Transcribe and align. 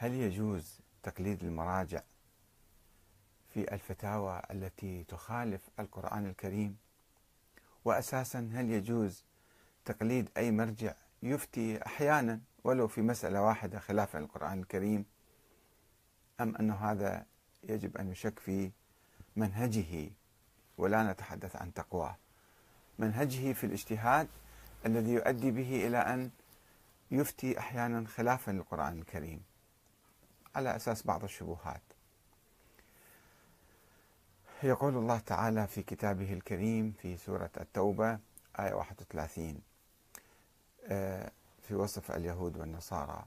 هل 0.00 0.14
يجوز 0.14 0.80
تقليد 1.02 1.44
المراجع 1.44 2.02
في 3.54 3.74
الفتاوى 3.74 4.42
التي 4.50 5.04
تخالف 5.04 5.68
القرآن 5.80 6.26
الكريم؟ 6.26 6.76
وأساسا 7.84 8.50
هل 8.52 8.70
يجوز 8.70 9.24
تقليد 9.84 10.28
أي 10.36 10.50
مرجع 10.50 10.94
يفتي 11.22 11.86
أحيانا 11.86 12.40
ولو 12.64 12.88
في 12.88 13.02
مسألة 13.02 13.42
واحدة 13.42 13.78
خلافا 13.78 14.18
للقرآن 14.18 14.60
الكريم؟ 14.60 15.04
أم 16.40 16.56
أن 16.56 16.70
هذا 16.70 17.26
يجب 17.64 17.96
أن 17.96 18.10
يشك 18.10 18.38
في 18.38 18.70
منهجه 19.36 20.10
ولا 20.76 21.12
نتحدث 21.12 21.56
عن 21.56 21.74
تقواه 21.74 22.16
منهجه 22.98 23.52
في 23.52 23.64
الاجتهاد 23.64 24.28
الذي 24.86 25.12
يؤدي 25.12 25.50
به 25.50 25.86
إلى 25.86 25.98
أن 25.98 26.30
يفتي 27.10 27.58
أحيانا 27.58 28.06
خلافا 28.06 28.50
للقرآن 28.50 28.98
الكريم 28.98 29.42
على 30.54 30.76
أساس 30.76 31.02
بعض 31.06 31.24
الشبهات. 31.24 31.82
يقول 34.62 34.96
الله 34.96 35.18
تعالى 35.18 35.66
في 35.66 35.82
كتابه 35.82 36.32
الكريم 36.32 36.92
في 36.92 37.16
سورة 37.16 37.50
التوبة 37.60 38.18
آية 38.60 38.74
31 38.74 39.62
آه، 40.86 41.30
في 41.62 41.74
وصف 41.74 42.10
اليهود 42.10 42.56
والنصارى. 42.56 43.24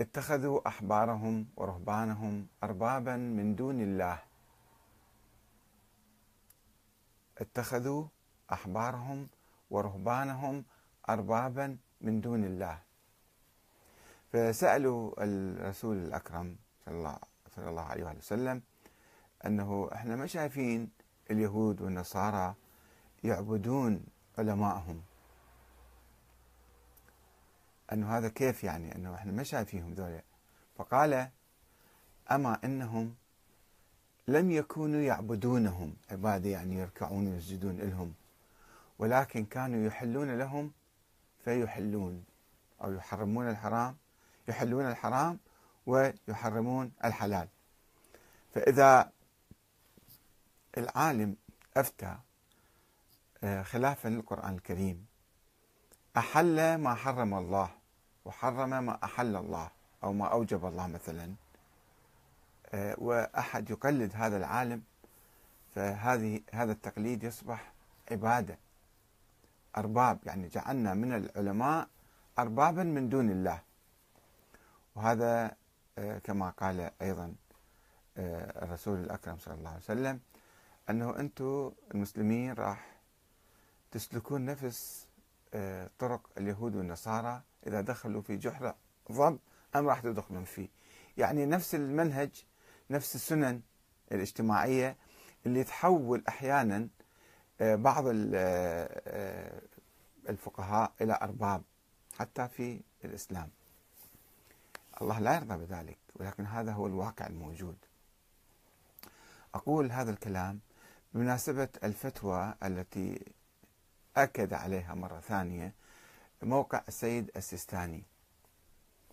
اتخذوا 0.00 0.68
أحبارهم 0.68 1.46
ورهبانهم 1.56 2.46
أربابا 2.62 3.16
من 3.16 3.54
دون 3.54 3.80
الله. 3.80 4.18
اتخذوا 7.38 8.06
أحبارهم 8.52 9.28
ورهبانهم 9.70 10.64
أربابا 11.08 11.78
من 12.00 12.20
دون 12.20 12.44
الله. 12.44 12.85
فسألوا 14.36 15.12
الرسول 15.18 15.96
الأكرم 15.96 16.56
صلى 16.84 16.94
الله, 16.94 17.18
صلى 17.56 17.68
الله 17.68 17.82
عليه 17.82 18.04
وسلم 18.04 18.62
أنه 19.46 19.90
إحنا 19.94 20.16
ما 20.16 20.26
شايفين 20.26 20.90
اليهود 21.30 21.80
والنصارى 21.80 22.54
يعبدون 23.24 24.04
علمائهم 24.38 25.02
أنه 27.92 28.16
هذا 28.18 28.28
كيف 28.28 28.64
يعني؟ 28.64 28.94
أنه 28.94 29.14
إحنا 29.14 29.32
ما 29.32 29.42
شايفينهم 29.42 29.94
ذولا 29.94 30.22
فقال 30.76 31.28
أما 32.30 32.58
إنهم 32.64 33.14
لم 34.28 34.50
يكونوا 34.50 35.00
يعبدونهم 35.00 35.96
عبادة 36.10 36.48
يعني 36.48 36.74
يركعون 36.74 37.28
ويسجدون 37.28 37.76
لهم 37.76 38.14
ولكن 38.98 39.44
كانوا 39.44 39.86
يحلون 39.86 40.38
لهم 40.38 40.72
فيحلون 41.44 42.24
أو 42.84 42.92
يحرمون 42.92 43.48
الحرام 43.48 43.96
يحلون 44.48 44.86
الحرام 44.86 45.38
ويحرمون 45.86 46.92
الحلال. 47.04 47.48
فإذا 48.54 49.10
العالم 50.78 51.36
أفتى 51.76 52.16
آه، 53.44 53.62
خلافا 53.62 54.08
للقرآن 54.08 54.54
الكريم 54.54 55.06
أحل 56.16 56.74
ما 56.74 56.94
حرم 56.94 57.34
الله 57.34 57.70
وحرم 58.24 58.84
ما 58.84 58.98
أحل 59.04 59.36
الله 59.36 59.70
أو 60.04 60.12
ما 60.12 60.26
أوجب 60.26 60.66
الله 60.66 60.86
مثلا 60.86 61.34
آه، 62.74 62.94
وأحد 62.98 63.70
يقلد 63.70 64.12
هذا 64.14 64.36
العالم 64.36 64.82
فهذه 65.74 66.40
هذا 66.52 66.72
التقليد 66.72 67.24
يصبح 67.24 67.72
عبادة 68.10 68.58
أرباب. 69.76 70.18
يعني 70.26 70.48
جعلنا 70.48 70.94
من 70.94 71.12
العلماء 71.12 71.88
أربابا 72.38 72.82
من 72.82 73.08
دون 73.08 73.30
الله. 73.30 73.60
وهذا 74.96 75.56
آه، 75.98 76.18
كما 76.18 76.50
قال 76.50 76.90
أيضا 77.02 77.34
آه، 78.16 78.64
الرسول 78.64 78.98
الأكرم 78.98 79.38
صلى 79.38 79.54
الله 79.54 79.68
عليه 79.68 79.80
وسلم 79.80 80.20
أنه 80.90 81.18
أنتم 81.18 81.72
المسلمين 81.94 82.52
راح 82.52 82.96
تسلكون 83.90 84.44
نفس 84.44 85.06
آه، 85.54 85.90
طرق 85.98 86.30
اليهود 86.38 86.76
والنصارى 86.76 87.42
إذا 87.66 87.80
دخلوا 87.80 88.22
في 88.22 88.36
جحر 88.36 88.74
ضب 89.12 89.38
أم 89.76 89.88
راح 89.88 90.00
تدخلون 90.00 90.44
فيه. 90.44 90.68
يعني 91.16 91.46
نفس 91.46 91.74
المنهج 91.74 92.44
نفس 92.90 93.14
السنن 93.14 93.60
الاجتماعية 94.12 94.96
اللي 95.46 95.64
تحول 95.64 96.24
أحيانا 96.28 96.88
بعض 97.60 98.04
الفقهاء 100.28 100.92
إلى 101.00 101.18
أرباب 101.22 101.62
حتى 102.18 102.48
في 102.48 102.80
الإسلام. 103.04 103.50
الله 105.02 105.18
لا 105.18 105.34
يرضى 105.34 105.56
بذلك 105.56 105.98
ولكن 106.14 106.46
هذا 106.46 106.72
هو 106.72 106.86
الواقع 106.86 107.26
الموجود. 107.26 107.76
أقول 109.54 109.92
هذا 109.92 110.10
الكلام 110.10 110.60
بمناسبة 111.14 111.68
الفتوى 111.84 112.54
التي 112.62 113.24
أكد 114.16 114.52
عليها 114.52 114.94
مرة 114.94 115.20
ثانية 115.20 115.74
موقع 116.42 116.82
السيد 116.88 117.30
السيستاني 117.36 118.02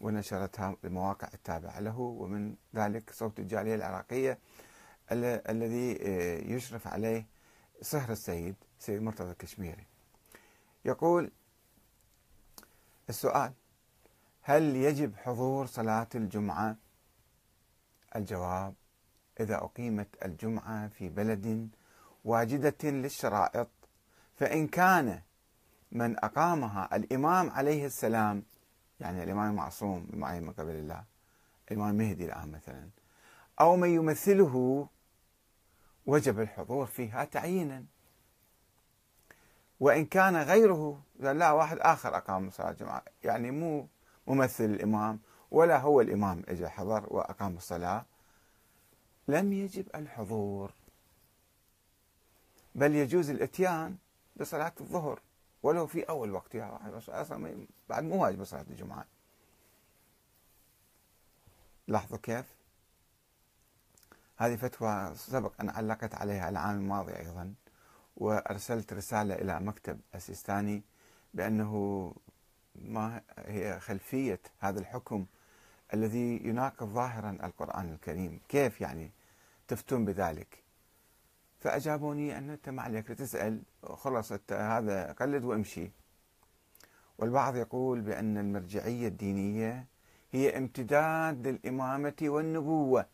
ونشرتها 0.01 0.75
المواقع 0.83 1.27
التابعة 1.33 1.79
له 1.79 1.99
ومن 1.99 2.55
ذلك 2.75 3.13
صوت 3.13 3.39
الجالية 3.39 3.75
العراقية 3.75 4.39
الذي 5.11 5.91
يشرف 6.53 6.87
عليه 6.87 7.25
صهر 7.81 8.11
السيد 8.11 8.55
سيد 8.79 9.01
مرتضى 9.01 9.31
الكشميري. 9.31 9.85
يقول 10.85 11.31
السؤال 13.09 13.53
هل 14.45 14.75
يجب 14.75 15.15
حضور 15.15 15.65
صلاة 15.65 16.07
الجمعة؟ 16.15 16.75
الجواب 18.15 18.73
إذا 19.39 19.55
أقيمت 19.55 20.07
الجمعة 20.25 20.87
في 20.87 21.09
بلد 21.09 21.69
واجدة 22.25 22.89
للشرائط 22.89 23.69
فإن 24.35 24.67
كان 24.67 25.21
من 25.91 26.17
أقامها 26.17 26.95
الإمام 26.95 27.49
عليه 27.49 27.85
السلام 27.85 28.43
يعني 28.99 29.23
الإمام 29.23 29.51
المعصوم 29.51 30.07
المعين 30.13 30.43
من 30.43 30.53
قبل 30.53 30.71
الله 30.71 31.03
الإمام 31.71 31.89
المهدي 31.89 32.25
الآن 32.25 32.51
مثلا 32.51 32.89
أو 33.61 33.75
من 33.75 33.89
يمثله 33.89 34.87
وجب 36.05 36.39
الحضور 36.39 36.85
فيها 36.85 37.23
تعيينا 37.23 37.85
وإن 39.79 40.05
كان 40.05 40.35
غيره 40.35 41.01
لا 41.19 41.51
واحد 41.51 41.77
آخر 41.79 42.17
أقام 42.17 42.49
صلاة 42.49 42.69
الجمعة 42.71 43.03
يعني 43.23 43.51
مو 43.51 43.87
ممثل 44.27 44.63
الإمام 44.63 45.19
ولا 45.51 45.79
هو 45.79 46.01
الإمام 46.01 46.43
إجا 46.47 46.69
حضر 46.69 47.05
وأقام 47.07 47.55
الصلاة. 47.55 48.05
لم 49.27 49.53
يجب 49.53 49.85
الحضور 49.95 50.71
بل 52.75 52.95
يجوز 52.95 53.29
الإتيان 53.29 53.97
بصلاة 54.35 54.73
الظهر. 54.81 55.19
ولو 55.63 55.87
في 55.87 56.03
أول 56.03 56.31
وقتها 56.31 56.79
أصلا 57.09 57.67
بعد 57.89 58.03
مو 58.03 58.23
واجب 58.23 58.43
صلاة 58.43 58.65
الجمعة. 58.69 59.05
لاحظوا 61.87 62.17
كيف؟ 62.17 62.45
هذه 64.37 64.55
فتوى 64.55 65.15
سبق 65.15 65.51
أن 65.61 65.69
علقت 65.69 66.15
عليها 66.15 66.49
العام 66.49 66.75
الماضي 66.75 67.15
أيضا 67.15 67.53
وأرسلت 68.17 68.93
رسالة 68.93 69.35
إلى 69.35 69.59
مكتب 69.59 69.99
السيستاني 70.15 70.83
بأنه 71.33 72.13
ما 72.75 73.21
هي 73.37 73.79
خلفية 73.79 74.39
هذا 74.59 74.79
الحكم 74.79 75.25
الذي 75.93 76.47
يناقض 76.47 76.87
ظاهرا 76.87 77.37
القرآن 77.43 77.93
الكريم. 77.93 78.39
كيف 78.49 78.81
يعني 78.81 79.11
تفتون 79.67 80.05
بذلك؟ 80.05 80.63
فأجابوني 81.59 82.37
أن 82.37 82.49
أنت 82.49 82.69
ما 82.69 82.81
عليك 82.81 83.07
تسأل 83.07 83.61
خلص 83.83 84.33
هذا 84.51 85.11
قلد 85.11 85.43
وامشي. 85.43 85.91
والبعض 87.17 87.55
يقول 87.55 88.01
بأن 88.01 88.37
المرجعية 88.37 89.07
الدينية 89.07 89.85
هي 90.31 90.57
امتداد 90.57 91.47
للإمامة 91.47 92.15
والنبوة. 92.21 93.05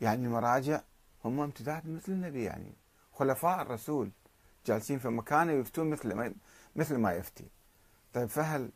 يعني 0.00 0.26
المراجع 0.26 0.80
هم 1.24 1.40
امتداد 1.40 1.88
مثل 1.88 2.12
النبي 2.12 2.44
يعني. 2.44 2.72
خلفاء 3.12 3.62
الرسول 3.62 4.10
جالسين 4.66 4.98
في 4.98 5.08
مكانه 5.08 5.52
يفتون 5.52 5.90
مثل 5.90 6.14
ما 6.14 6.34
مثل 6.76 6.96
ما 6.96 7.12
يفتي. 7.12 7.44
طيب 8.16 8.28
فهل 8.28 8.70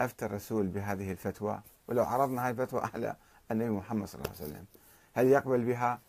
أفتى 0.00 0.24
الرسول 0.24 0.66
بهذه 0.66 1.12
الفتوى 1.12 1.62
ولو 1.88 2.04
عرضنا 2.04 2.48
هذه 2.48 2.50
الفتوى 2.50 2.80
على 2.94 3.16
النبي 3.50 3.70
محمد 3.70 4.08
صلى 4.08 4.20
الله 4.22 4.34
عليه 4.34 4.44
وسلم 4.44 4.64
هل 5.14 5.26
يقبل 5.26 5.64
بها؟ 5.64 6.00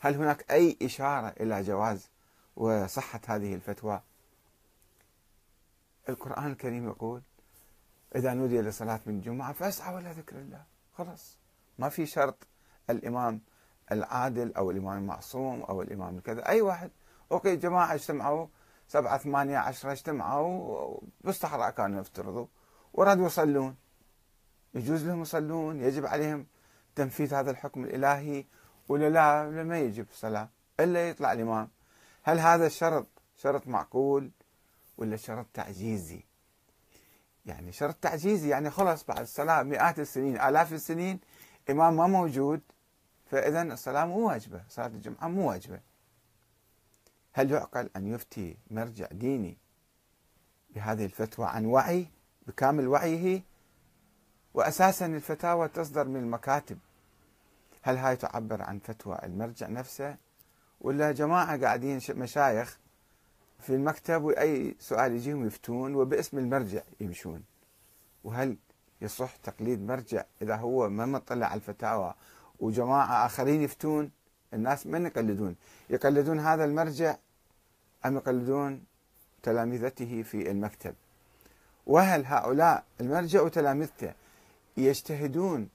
هل 0.00 0.14
هناك 0.14 0.52
أي 0.52 0.76
إشارة 0.82 1.28
إلى 1.40 1.62
جواز 1.62 2.10
وصحة 2.56 3.20
هذه 3.26 3.54
الفتوى؟ 3.54 4.00
القرآن 6.08 6.46
الكريم 6.46 6.88
يقول 6.88 7.22
إذا 8.16 8.34
نودي 8.34 8.60
لصلاه 8.60 9.00
من 9.06 9.14
الجمعه 9.14 9.52
فاسعوا 9.52 10.00
إلى 10.00 10.10
ذكر 10.10 10.36
الله 10.36 10.62
خلاص 10.94 11.36
ما 11.78 11.88
في 11.88 12.06
شرط 12.06 12.46
الإمام 12.90 13.40
العادل 13.92 14.54
أو 14.54 14.70
الإمام 14.70 14.98
المعصوم 14.98 15.62
أو 15.62 15.82
الإمام 15.82 16.16
الكذا 16.16 16.48
أي 16.48 16.60
واحد 16.60 16.90
أوكي 17.32 17.56
جماعة 17.56 17.94
اجتمعوا 17.94 18.46
سبعة 18.88 19.18
ثمانية 19.18 19.58
عشرة 19.58 19.92
اجتمعوا 19.92 21.00
بالصحراء 21.20 21.70
كانوا 21.70 22.00
يفترضوا. 22.00 22.46
ورادوا 22.92 23.26
يصلون 23.26 23.76
يجوز 24.74 25.06
لهم 25.06 25.22
يصلون 25.22 25.80
يجب 25.80 26.06
عليهم 26.06 26.46
تنفيذ 26.94 27.34
هذا 27.34 27.50
الحكم 27.50 27.84
الإلهي 27.84 28.44
ولا 28.88 29.10
لا؟ 29.10 29.64
ما 29.64 29.78
يجب 29.78 30.06
الصلاة 30.10 30.48
إلا 30.80 31.08
يطلع 31.08 31.32
الإمام. 31.32 31.68
هل 32.22 32.38
هذا 32.38 32.66
الشرط 32.66 33.06
شرط 33.36 33.66
معقول 33.66 34.30
ولا 34.98 35.16
شرط 35.16 35.46
تعجيزي؟ 35.54 36.24
يعني 37.46 37.72
شرط 37.72 37.94
تعجيزي 37.94 38.48
يعني 38.48 38.70
خلص 38.70 39.04
بعد 39.04 39.20
الصلاة 39.20 39.62
مئات 39.62 39.98
السنين 39.98 40.40
آلاف 40.40 40.72
السنين 40.72 41.20
إمام 41.70 41.96
ما 41.96 42.06
موجود 42.06 42.60
فإذا 43.30 43.62
الصلاة 43.62 44.04
مو 44.04 44.28
واجبة 44.28 44.62
صلاة 44.68 44.86
الجمعة 44.86 45.28
مو 45.28 45.48
واجبة. 45.48 45.80
هل 47.32 47.50
يعقل 47.50 47.90
أن 47.96 48.06
يفتي 48.06 48.56
مرجع 48.70 49.06
ديني 49.12 49.56
بهذه 50.70 51.04
الفتوى 51.04 51.46
عن 51.46 51.66
وعي 51.66 52.06
بكامل 52.46 52.88
وعيه؟ 52.88 53.42
وأساسا 54.54 55.06
الفتاوى 55.06 55.68
تصدر 55.68 56.08
من 56.08 56.16
المكاتب. 56.16 56.78
هل 57.82 57.96
هاي 57.96 58.16
تعبر 58.16 58.62
عن 58.62 58.78
فتوى 58.78 59.18
المرجع 59.22 59.68
نفسه؟ 59.68 60.16
ولا 60.80 61.12
جماعة 61.12 61.60
قاعدين 61.60 62.00
مشايخ 62.10 62.78
في 63.58 63.74
المكتب 63.74 64.22
وأي 64.22 64.76
سؤال 64.78 65.12
يجيهم 65.12 65.46
يفتون 65.46 65.94
وباسم 65.94 66.38
المرجع 66.38 66.82
يمشون؟ 67.00 67.44
وهل 68.24 68.56
يصح 69.00 69.36
تقليد 69.36 69.82
مرجع 69.82 70.24
إذا 70.42 70.56
هو 70.56 70.88
ما 70.88 71.06
مطلع 71.06 71.46
على 71.46 71.54
الفتاوى 71.54 72.14
وجماعة 72.60 73.26
آخرين 73.26 73.62
يفتون؟ 73.62 74.10
الناس 74.54 74.86
من 74.86 75.06
يقلدون؟ 75.06 75.56
يقلدون 75.90 76.40
هذا 76.40 76.64
المرجع 76.64 77.16
أم 78.06 78.16
يقلدون 78.16 78.84
تلامذته 79.42 80.22
في 80.22 80.50
المكتب؟ 80.50 80.94
وهل 81.86 82.26
هؤلاء 82.26 82.84
المرجع 83.00 83.42
وتلامذته 83.42 84.12
يجتهدون 84.76 85.68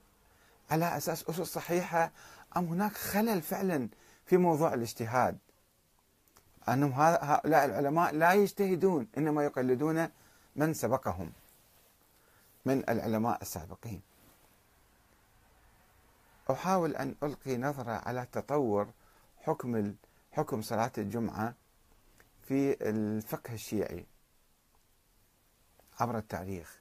على 0.70 0.96
أساس 0.96 1.28
أسس 1.28 1.40
صحيحة 1.40 2.10
أم 2.56 2.64
هناك 2.64 2.92
خلل 2.92 3.42
فعلا 3.42 3.88
في 4.26 4.36
موضوع 4.36 4.74
الاجتهاد؟ 4.74 5.38
أنهم 6.68 6.92
هؤلاء 7.00 7.64
العلماء 7.64 8.14
لا 8.14 8.32
يجتهدون 8.32 9.06
إنما 9.18 9.44
يقلدون 9.44 10.08
من 10.56 10.74
سبقهم 10.74 11.32
من 12.64 12.84
العلماء 12.88 13.42
السابقين. 13.42 14.00
أحاول 16.50 16.96
أن 16.96 17.14
ألقي 17.22 17.56
نظرة 17.56 17.90
على 17.92 18.26
تطور 18.32 18.88
حكم 19.38 19.94
حكم 20.32 20.62
صلاة 20.62 20.92
الجمعة 20.98 21.54
في 22.42 22.88
الفقه 22.90 23.54
الشيعي 23.54 24.06
عبر 26.00 26.18
التاريخ. 26.18 26.80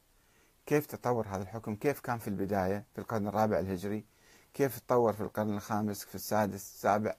كيف 0.66 0.86
تطور 0.86 1.28
هذا 1.28 1.42
الحكم؟ 1.44 1.76
كيف 1.76 2.00
كان 2.00 2.18
في 2.18 2.28
البداية 2.28 2.86
في 2.94 3.02
القرن 3.02 3.28
الرابع 3.28 3.60
الهجري؟ 3.60 4.06
كيف 4.54 4.80
تطور 4.80 5.14
في 5.14 5.22
القرن 5.22 5.56
الخامس 5.56 6.06
في 6.06 6.16
السادس 6.16 6.56
السابع؟ 6.56 7.16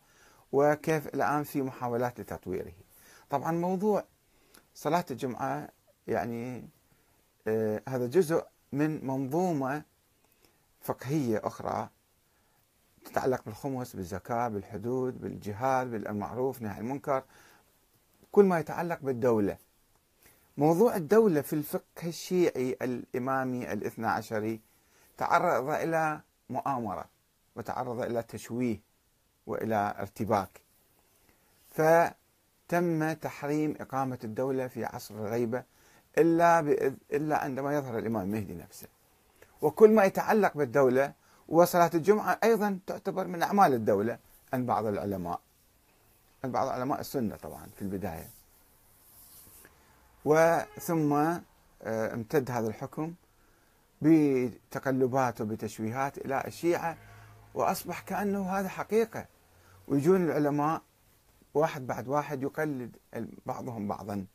وكيف 0.53 1.07
الآن 1.07 1.45
في 1.45 1.63
محاولات 1.63 2.21
لتطويره؟ 2.21 2.73
طبعا 3.31 3.53
موضوع 3.53 4.05
صلاة 4.75 5.05
الجمعة 5.11 5.69
يعني 6.07 6.69
آه 7.47 7.83
هذا 7.89 8.07
جزء 8.07 8.45
من 8.73 9.07
منظومة 9.07 9.83
فقهية 10.81 11.41
أخرى 11.45 11.89
تتعلق 13.05 13.45
بالخمس 13.47 13.97
بالزكاة 13.97 14.49
بالحدود 14.49 15.21
بالجهاد 15.21 15.91
بالمعروف 15.91 16.63
نهي 16.63 16.81
المنكر 16.81 17.25
كل 18.33 18.45
ما 18.45 18.59
يتعلق 18.59 18.99
بالدولة. 19.03 19.57
موضوع 20.57 20.97
الدولة 20.97 21.41
في 21.41 21.53
الفقه 21.53 22.07
الشيعي 22.07 22.77
الإمامي 22.83 23.73
الاثنى 23.73 24.07
عشري 24.07 24.61
تعرض 25.19 25.71
إلى 25.71 26.21
مؤامرة 26.51 27.05
وتعرض 27.57 28.01
إلى 28.01 28.23
تشويه 28.23 28.81
وإلى 29.47 29.95
ارتباك. 29.99 30.61
فتم 31.71 33.13
تحريم 33.13 33.75
إقامة 33.81 34.19
الدولة 34.25 34.67
في 34.67 34.85
عصر 34.85 35.15
الغيبة 35.15 35.63
إلا 36.19 36.61
إلا 37.13 37.39
عندما 37.39 37.77
يظهر 37.77 37.99
الإمام 37.99 38.23
المهدي 38.23 38.55
نفسه. 38.55 38.89
وكل 39.63 39.91
ما 39.91 40.05
يتعلق 40.05 40.57
بالدولة 40.57 41.13
وصلاة 41.49 41.91
الجمعة 41.95 42.39
أيضا 42.45 42.79
تعتبر 42.87 43.27
من 43.27 43.43
أعمال 43.43 43.75
الدولة. 43.75 44.19
عند 44.53 44.67
بعض 44.67 44.87
العلماء 44.87 45.41
عند 46.45 46.53
بعض 46.53 46.69
علماء 46.69 47.01
السنة 47.01 47.37
طبعا 47.37 47.67
في 47.77 47.83
البداية. 47.83 48.31
وثم 50.25 51.13
آه، 51.13 52.15
امتد 52.15 52.51
هذا 52.51 52.69
الحكم 52.69 53.15
بتقلبات 54.03 55.41
وبتشويهات 55.41 56.19
إلى 56.19 56.45
الشيعة 56.47 56.97
وأصبح 57.55 58.01
كأنه 58.01 58.51
هذا 58.51 58.69
حقيقة. 58.69 59.27
ويجون 59.89 60.25
العلماء 60.25 60.83
واحد 61.55 61.87
بعد 61.87 62.09
واحد 62.09 62.43
يقلد 62.43 62.97
بعضهم 63.47 63.89
بعضا. 63.89 64.27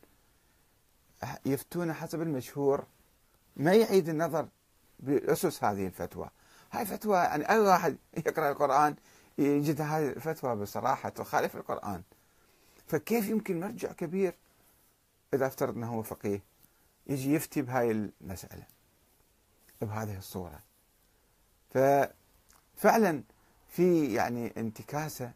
يفتون 1.45 1.93
حسب 1.93 2.21
المشهور. 2.21 2.83
ما 3.55 3.73
يعيد 3.73 4.09
النظر 4.09 4.47
بأسس 4.99 5.63
هذه 5.63 5.87
الفتوى. 5.87 6.29
هاي 6.71 6.85
فتوى 6.85 7.17
يعني 7.17 7.49
أي 7.49 7.59
واحد 7.59 7.97
يقرأ 8.17 8.51
القرآن 8.51 8.95
يجد 9.37 9.81
هذه 9.81 10.09
الفتوى 10.09 10.55
بصراحة 10.55 11.09
تخالف 11.09 11.55
القرآن. 11.55 12.03
فكيف 12.87 13.29
يمكن 13.29 13.59
مرجع 13.59 13.91
كبير 13.91 14.35
إذا 15.33 15.47
افترضنا 15.47 15.87
هو 15.87 16.03
فقيه 16.03 16.41
يجي 17.07 17.33
يفتي 17.33 17.61
بهاي 17.61 17.91
المسألة 17.91 18.63
بهذه 19.81 20.17
الصورة؟ 20.17 20.59
ففعلا 21.73 23.23
في 23.69 24.13
يعني 24.13 24.53
انتكاسة 24.57 25.31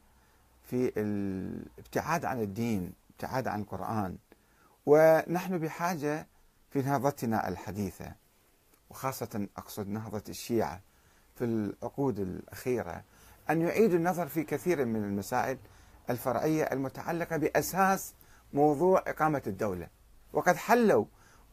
في 0.63 0.91
الابتعاد 0.97 2.25
عن 2.25 2.41
الدين 2.41 2.93
ابتعاد 3.09 3.47
عن 3.47 3.61
القرآن. 3.61 4.17
ونحن 4.85 5.57
بحاجة 5.57 6.27
في 6.69 6.81
نهضتنا 6.81 7.47
الحديثة 7.47 8.13
وخاصة 8.89 9.47
أقصد 9.57 9.87
نهضة 9.87 10.23
الشيعة. 10.29 10.81
في 11.35 11.45
العقود 11.45 12.19
الأخيرة 12.19 13.03
أن 13.49 13.61
يعيدوا 13.61 13.97
النظر 13.97 14.27
في 14.27 14.43
كثير 14.43 14.85
من 14.85 15.03
المسائل 15.03 15.57
الفرعية 16.09 16.63
المتعلقة 16.63 17.37
بأساس 17.37 18.13
موضوع 18.53 19.03
إقامة 19.07 19.41
الدولة. 19.47 19.87
وقد 20.33 20.55
حلوا 20.55 21.05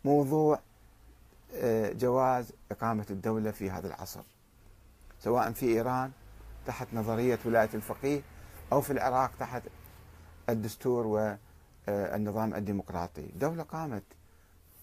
موضوع 0.04 0.60
آه، 1.54 1.92
جواز 1.92 2.52
إقامة 2.70 3.06
الدولة 3.10 3.50
في 3.50 3.70
هذا 3.70 3.86
العصر 3.88 4.22
سواء 5.20 5.52
في 5.52 5.66
إيران 5.66 6.10
تحت 6.66 6.86
نظرية 6.92 7.38
ولاية 7.44 7.70
الفقيه 7.74 8.20
أو 8.72 8.80
في 8.80 8.92
العراق 8.92 9.30
تحت 9.40 9.62
الدستور 10.48 11.06
والنظام 11.88 12.54
الديمقراطي. 12.54 13.26
دولة 13.36 13.62
قامت. 13.62 14.02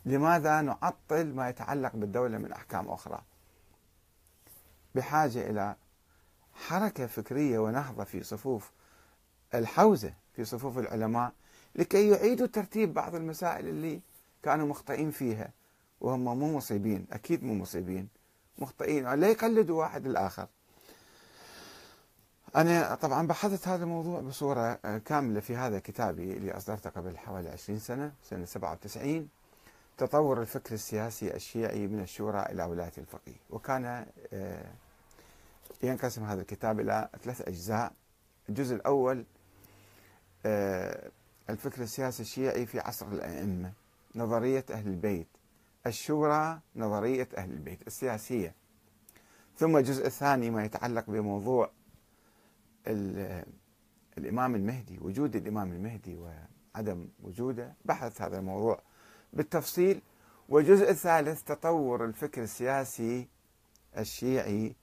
لماذا 0.05 0.61
نعطل 0.61 1.35
ما 1.35 1.49
يتعلق 1.49 1.95
بالدولة 1.95 2.37
من 2.37 2.51
أحكام 2.51 2.89
أخرى؟ 2.89 3.21
بحاجة 4.97 5.49
إلى 5.49 5.75
حركة 6.53 7.07
فكرية 7.07 7.59
ونهضة 7.59 8.03
في 8.03 8.23
صفوف 8.23 8.71
الحوزة 9.55 10.13
في 10.33 10.45
صفوف 10.45 10.77
العلماء 10.77 11.31
لكي 11.75 12.09
يعيدوا 12.09 12.47
ترتيب 12.47 12.93
بعض 12.93 13.15
المسائل 13.15 13.67
اللي 13.67 14.01
كانوا 14.43 14.67
مخطئين 14.67 15.11
فيها 15.11 15.49
وهم 16.01 16.23
مو 16.39 16.57
مصيبين 16.57 17.05
أكيد 17.11 17.43
مو 17.43 17.53
مصيبين 17.53 18.07
مخطئين 18.59 19.13
لا 19.13 19.27
يقلدوا 19.27 19.79
واحد 19.79 20.05
الآخر. 20.05 20.47
أنا 22.55 22.95
طبعا 22.95 23.27
بحثت 23.27 23.67
هذا 23.67 23.83
الموضوع 23.83 24.19
بصورة 24.19 24.73
كاملة 25.05 25.39
في 25.39 25.55
هذا 25.55 25.79
كتابي 25.79 26.33
اللي 26.33 26.57
أصدرته 26.57 26.89
قبل 26.89 27.17
حوالي 27.17 27.49
20 27.49 27.79
سنة 27.79 28.11
سنة 28.29 28.45
97 28.45 29.29
تطور 29.97 30.41
الفكر 30.41 30.73
السياسي 30.73 31.35
الشيعي 31.35 31.87
من 31.87 31.99
الشورى 31.99 32.45
إلى 32.51 32.63
ولاية 32.63 32.91
الفقيه. 32.97 33.39
وكان 33.49 34.05
آه، 34.33 34.65
ينقسم 35.83 36.23
هذا 36.23 36.41
الكتاب 36.41 36.79
إلى 36.79 37.09
ثلاث 37.23 37.41
أجزاء. 37.41 37.93
الجزء 38.49 38.75
الأول 38.75 39.25
آه، 40.45 41.11
الفكر 41.49 41.81
السياسي 41.81 42.21
الشيعي 42.23 42.65
في 42.65 42.79
عصر 42.79 43.07
الأئمة 43.07 43.73
نظرية 44.15 44.65
أهل 44.71 44.87
البيت. 44.87 45.27
الشورى 45.87 46.59
نظرية 46.75 47.29
أهل 47.37 47.51
البيت 47.51 47.87
السياسية. 47.87 48.55
ثم 49.57 49.77
الجزء 49.77 50.05
الثاني 50.07 50.49
ما 50.49 50.65
يتعلق 50.65 51.09
بموضوع 51.09 51.71
الإمام 54.17 54.55
المهدي 54.55 54.99
وجود 55.01 55.35
الإمام 55.35 55.71
المهدي 55.71 56.15
وعدم 56.75 57.07
وجوده. 57.23 57.73
بحث 57.85 58.21
هذا 58.21 58.39
الموضوع 58.39 58.81
بالتفصيل. 59.33 60.01
والجزء 60.49 60.89
الثالث 60.89 61.43
تطور 61.43 62.05
الفكر 62.05 62.43
السياسي 62.43 63.27
الشيعي 63.97 64.75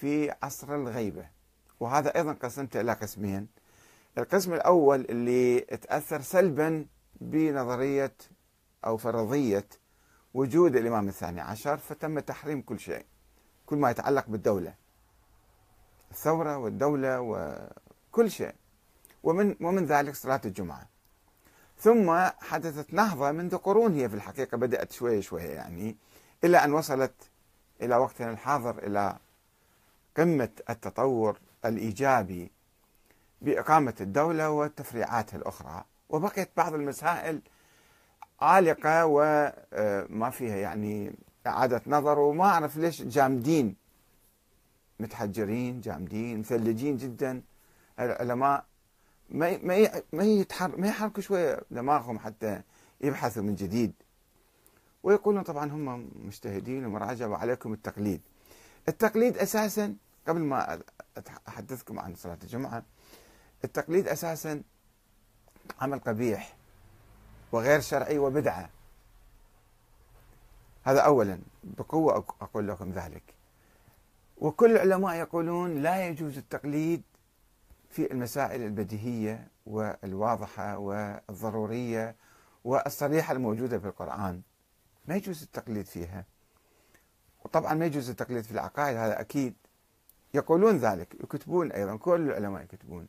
في 0.00 0.34
عصر 0.42 0.74
الغيبة. 0.74 1.28
وهذا 1.80 2.16
أيضا 2.16 2.32
قسمته 2.32 2.80
إلى 2.80 2.92
قسمين. 2.92 3.48
القسم 4.18 4.54
الأول 4.54 5.00
اللي 5.00 5.60
تأثر 5.60 6.20
سلبا 6.20 6.86
بنظرية 7.20 8.14
أو 8.84 8.96
فرضية 8.96 9.68
وجود 10.34 10.76
الإمام 10.76 11.08
الثاني 11.08 11.40
عشر 11.40 11.76
فتم 11.76 12.18
تحريم 12.18 12.62
كل 12.62 12.80
شيء 12.80 13.04
كل 13.66 13.76
ما 13.76 13.90
يتعلق 13.90 14.24
بالدولة. 14.28 14.74
الثورة 16.10 16.56
والدولة 16.56 17.20
وكل 17.20 18.30
شيء. 18.30 18.54
ومن 19.22 19.56
ومن 19.60 19.86
ذلك 19.86 20.14
صلاة 20.14 20.40
الجمعة. 20.44 20.88
ثم 21.78 22.30
حدثت 22.40 22.94
نهضة 22.94 23.32
منذ 23.32 23.56
قرون 23.56 23.94
هي 23.94 24.08
في 24.08 24.14
الحقيقة 24.14 24.56
بدأت 24.56 24.92
شوية 24.92 25.20
شوية 25.20 25.50
يعني 25.50 25.96
إلى 26.44 26.64
أن 26.64 26.72
وصلت 26.72 27.14
إلى 27.80 27.96
وقتنا 27.96 28.30
الحاضر 28.30 28.78
إلى 28.78 29.18
قمة 30.16 30.48
التطور 30.70 31.38
الإيجابي 31.64 32.50
بإقامة 33.42 33.94
الدولة 34.00 34.50
وتفريعاتها 34.50 35.36
الأخرى. 35.36 35.84
وبقيت 36.08 36.48
بعض 36.56 36.74
المسائل 36.74 37.40
عالقة 38.40 39.06
وما 39.06 40.30
فيها 40.30 40.56
يعني 40.56 41.12
إعادة 41.46 41.82
نظر 41.86 42.18
وما 42.18 42.44
أعرف 42.44 42.76
ليش 42.76 43.02
جامدين 43.02 43.76
متحجرين 45.00 45.80
جامدين 45.80 46.38
مثلجين 46.38 46.96
جدا. 46.96 47.42
العلماء 48.00 48.64
ما 49.30 49.58
ما 49.62 50.02
ما 50.12 50.24
يتحر 50.24 50.76
ما 50.76 50.88
يحركوا 50.88 51.22
شوية 51.22 51.60
دماغهم 51.70 52.18
حتى 52.18 52.62
يبحثوا 53.00 53.42
من 53.42 53.54
جديد. 53.54 53.92
ويقولون 55.02 55.42
طبعا 55.42 55.70
هم 55.70 56.10
مجتهدين 56.24 56.86
ومراجعه 56.86 57.28
وعليكم 57.28 57.72
التقليد. 57.72 58.20
التقليد 58.88 59.38
أساسا 59.38 59.96
قبل 60.28 60.40
ما 60.40 60.80
أحدثكم 61.48 61.98
عن 61.98 62.14
صلاة 62.14 62.38
الجمعة 62.42 62.82
التقليد 63.64 64.08
أساسا 64.08 64.62
عمل 65.80 65.98
قبيح 65.98 66.56
وغير 67.52 67.80
شرعي 67.80 68.18
وبدعة. 68.18 68.70
هذا 70.84 71.00
اولا 71.00 71.38
بقوة 71.64 72.16
أقول 72.40 72.68
لكم 72.68 72.92
ذلك. 72.92 73.22
وكل 74.38 74.70
العلماء 74.70 75.14
يقولون 75.14 75.82
لا 75.82 76.06
يجوز 76.06 76.38
التقليد 76.38 77.02
في 77.90 78.12
المسائل 78.12 78.62
البديهية 78.62 79.48
والواضحة 79.66 80.78
والضرورية 80.78 82.16
والصريحة 82.64 83.32
الموجودة 83.32 83.78
في 83.78 83.86
القرآن. 83.86 84.42
ما 85.06 85.16
يجوز 85.16 85.42
التقليد 85.42 85.86
فيها. 85.86 86.24
وطبعا 87.44 87.74
ما 87.74 87.86
يجوز 87.86 88.10
التقليد 88.10 88.44
في 88.44 88.50
العقائد 88.50 88.96
هذا 88.96 89.20
أكيد. 89.20 89.54
يقولون 90.36 90.76
ذلك 90.76 91.14
يكتبون 91.14 91.72
أيضا 91.72 91.96
كل 91.96 92.20
العلماء 92.20 92.62
يكتبون. 92.62 93.08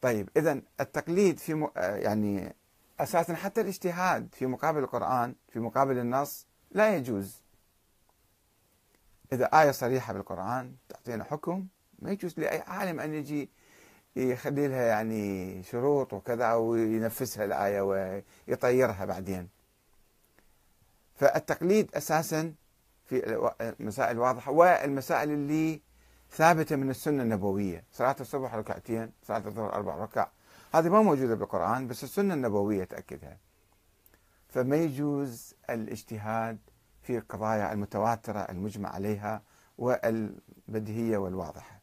طيب 0.00 0.28
اذا 0.36 0.60
التقليد 0.80 1.38
في 1.38 1.54
م... 1.54 1.68
يعني 1.76 2.54
أساسا 3.00 3.34
حتى 3.34 3.60
الاجتهاد 3.60 4.28
في 4.32 4.46
مقابل 4.46 4.82
القرآن 4.82 5.34
في 5.52 5.58
مقابل 5.60 5.98
النص 5.98 6.46
لا 6.70 6.96
يجوز. 6.96 7.42
إذا 9.32 9.44
آية 9.44 9.70
صريحة 9.70 10.12
بالقرآن 10.12 10.74
تعطينا 10.88 11.24
حكم 11.24 11.66
ما 11.98 12.10
يجوز 12.10 12.34
لأي 12.40 12.58
عالم 12.58 13.00
أن 13.00 13.14
يجي 13.14 13.48
يخلي 14.16 14.68
لها 14.68 14.82
يعني 14.82 15.62
شروط 15.62 16.12
وكذا 16.12 16.54
وينفذها 16.54 17.44
الآية 17.44 17.80
ويطيرها 17.80 19.04
بعدين. 19.04 19.48
فالتقليد 21.14 21.94
أساسا 21.94 22.54
في 23.10 23.46
المسائل 23.80 24.10
الواضحه 24.16 24.52
والمسائل 24.52 25.30
اللي 25.30 25.80
ثابتة 26.30 26.76
من 26.76 26.90
السنة 26.90 27.22
النبوية. 27.22 27.84
صلاة 27.92 28.16
الصبح 28.20 28.54
ركعتين 28.54 29.12
صلاة 29.22 29.38
الظهر 29.46 29.72
أربع 29.74 29.96
ركع. 29.96 30.28
هذه 30.74 30.88
ما 30.88 31.02
موجودة 31.02 31.34
بالقرآن 31.34 31.88
بس 31.88 32.04
السنة 32.04 32.34
النبوية 32.34 32.84
تأكدها. 32.84 33.38
فما 34.48 34.76
يجوز 34.76 35.54
الاجتهاد 35.70 36.58
في 37.02 37.18
القضايا 37.18 37.72
المتواترة 37.72 38.38
المجمع 38.38 38.88
عليها 38.94 39.42
والبديهية 39.78 41.18
والواضحة. 41.18 41.80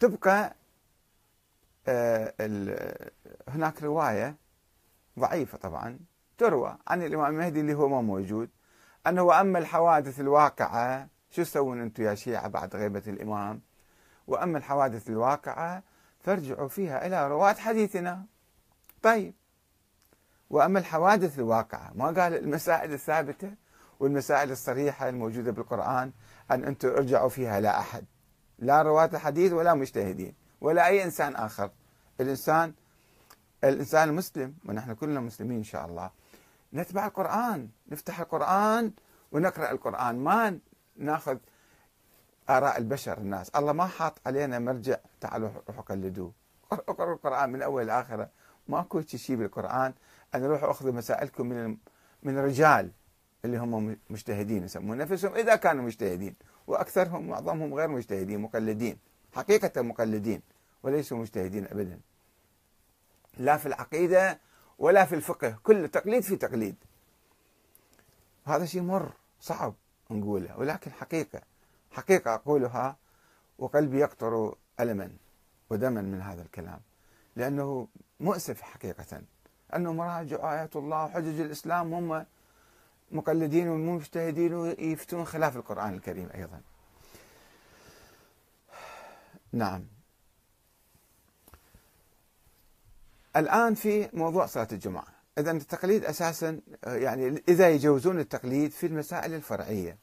تبقى 0.00 0.54
آه، 1.88 2.34
هناك 3.48 3.82
رواية 3.82 4.36
ضعيفة 5.18 5.58
طبعا 5.58 5.98
تروى 6.38 6.78
عن 6.88 7.02
الإمام 7.02 7.34
المهدي 7.34 7.60
اللي 7.60 7.74
هو 7.74 7.88
ما 7.88 8.00
موجود. 8.00 8.48
أنه 9.06 9.22
وأما 9.22 9.58
الحوادث 9.58 10.20
الواقعة 10.20 11.08
شو 11.30 11.42
تسوون 11.42 11.80
أنتم 11.80 12.02
يا 12.02 12.14
شيعة 12.14 12.48
بعد 12.48 12.76
غيبة 12.76 13.02
الإمام؟ 13.06 13.60
وأما 14.26 14.58
الحوادث 14.58 15.08
الواقعة 15.08 15.82
فارجعوا 16.20 16.68
فيها 16.68 17.06
إلى 17.06 17.28
رواة 17.28 17.52
حديثنا. 17.52 18.24
طيب. 19.02 19.34
وأما 20.50 20.78
الحوادث 20.78 21.38
الواقعة 21.38 21.92
ما 21.94 22.04
قال 22.04 22.34
المسائل 22.34 22.92
الثابتة 22.92 23.54
والمسائل 24.00 24.50
الصريحة 24.50 25.08
الموجودة 25.08 25.52
بالقرآن 25.52 26.12
أن 26.50 26.64
أنتم 26.64 26.88
ارجعوا 26.88 27.28
فيها 27.28 27.60
لا 27.60 27.78
أحد. 27.78 28.04
لا 28.58 28.82
رواة 28.82 29.10
الحديث 29.14 29.52
ولا 29.52 29.74
مجتهدين 29.74 30.34
ولا 30.60 30.86
أي 30.86 31.04
إنسان 31.04 31.36
آخر. 31.36 31.70
الانسان 32.20 32.74
الإنسان 33.64 34.08
المسلم 34.08 34.54
ونحن 34.68 34.94
كلنا 34.94 35.20
مسلمين 35.20 35.58
إن 35.58 35.64
شاء 35.64 35.86
الله. 35.86 36.10
نتبع 36.74 37.06
القرآن 37.06 37.68
نفتح 37.88 38.20
القرآن 38.20 38.92
ونقرأ 39.32 39.70
القرآن. 39.70 40.18
ما 40.18 40.58
ناخذ 40.96 41.38
آراء 42.50 42.78
البشر 42.78 43.18
الناس. 43.18 43.50
الله 43.50 43.72
ما 43.72 43.86
حاط 43.86 44.20
علينا 44.26 44.58
مرجع 44.58 44.96
تعالوا 45.20 45.48
روحوا 45.68 45.82
قلدوه 45.82 46.32
اقرأوا 46.72 47.14
القرآن 47.14 47.52
من 47.52 47.62
أول 47.62 47.86
لآخرة. 47.86 48.30
ماكو 48.68 49.00
شيء 49.00 49.36
بالقرآن. 49.36 49.94
أن 50.34 50.44
روحوا 50.44 50.70
أخذوا 50.70 50.92
مسائلكم 50.92 51.46
من 51.46 51.76
من 52.22 52.38
الرجال 52.38 52.90
اللي 53.44 53.56
هم 53.56 53.96
مجتهدين 54.10 54.64
يسمون 54.64 54.98
نفسهم 54.98 55.34
إذا 55.34 55.56
كانوا 55.56 55.84
مجتهدين. 55.84 56.34
وأكثرهم 56.66 57.28
معظمهم 57.28 57.74
غير 57.74 57.88
مجتهدين 57.88 58.40
مقلدين. 58.40 58.98
حقيقة 59.32 59.82
مقلدين 59.82 60.42
وليسوا 60.82 61.18
مجتهدين 61.18 61.64
أبدا. 61.64 62.00
لا 63.38 63.56
في 63.56 63.66
العقيدة 63.66 64.38
ولا 64.84 65.04
في 65.04 65.14
الفقه 65.14 65.58
كل 65.62 65.88
تقليد 65.88 66.22
في 66.22 66.36
تقليد. 66.36 66.76
هذا 68.44 68.64
شيء 68.64 68.82
مر 68.82 69.12
صعب 69.40 69.74
نقوله 70.10 70.58
ولكن 70.58 70.92
حقيقة 70.92 71.40
حقيقة 71.90 72.34
أقولها 72.34 72.96
وقلبي 73.58 73.98
يقطر 73.98 74.54
ألما 74.80 75.10
ودما 75.70 76.02
من 76.02 76.20
هذا 76.20 76.42
الكلام. 76.42 76.80
لأنه 77.36 77.88
مؤسف 78.20 78.60
حقيقة 78.60 79.22
أنه 79.74 79.92
مراجع 79.92 80.52
آيات 80.52 80.76
الله 80.76 81.04
وحجج 81.04 81.40
الإسلام 81.40 81.94
هم 81.94 82.26
مقلدين 83.10 83.68
ومجتهدين 83.68 84.54
ويفتون 84.54 85.24
خلاف 85.24 85.56
القرآن 85.56 85.94
الكريم 85.94 86.28
أيضا. 86.34 86.60
نعم. 89.52 89.93
الآن 93.36 93.74
في 93.74 94.08
موضوع 94.12 94.46
صلاة 94.46 94.68
الجمعة. 94.72 95.06
إذا 95.38 95.50
التقليد 95.50 96.04
أساسا 96.04 96.60
يعني 96.86 97.42
إذا 97.48 97.70
يجوزون 97.70 98.18
التقليد 98.18 98.70
في 98.70 98.86
المسائل 98.86 99.34
الفرعية. 99.34 99.98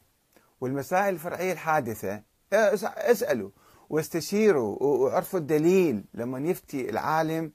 والمسائل 0.61 1.13
الفرعية 1.13 1.51
الحادثة 1.53 2.21
أسألوا 2.53 3.49
واستشيروا 3.89 4.83
وعرفوا 4.83 5.39
الدليل 5.39 6.03
لما 6.13 6.39
يفتي 6.39 6.89
العالم. 6.89 7.51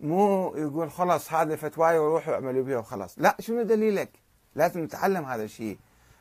مو 0.00 0.54
يقول 0.56 0.90
خلاص 0.90 1.32
هذا 1.32 1.56
فتواي 1.56 1.98
وروحوا 1.98 2.34
اعملوا 2.34 2.64
بها 2.64 2.78
وخلاص. 2.78 3.14
لا 3.18 3.36
شنو 3.40 3.62
دليلك؟ 3.62 4.10
لازم 4.54 4.84
نتعلم 4.84 5.24
هذا 5.24 5.44
الشيء. 5.44 5.78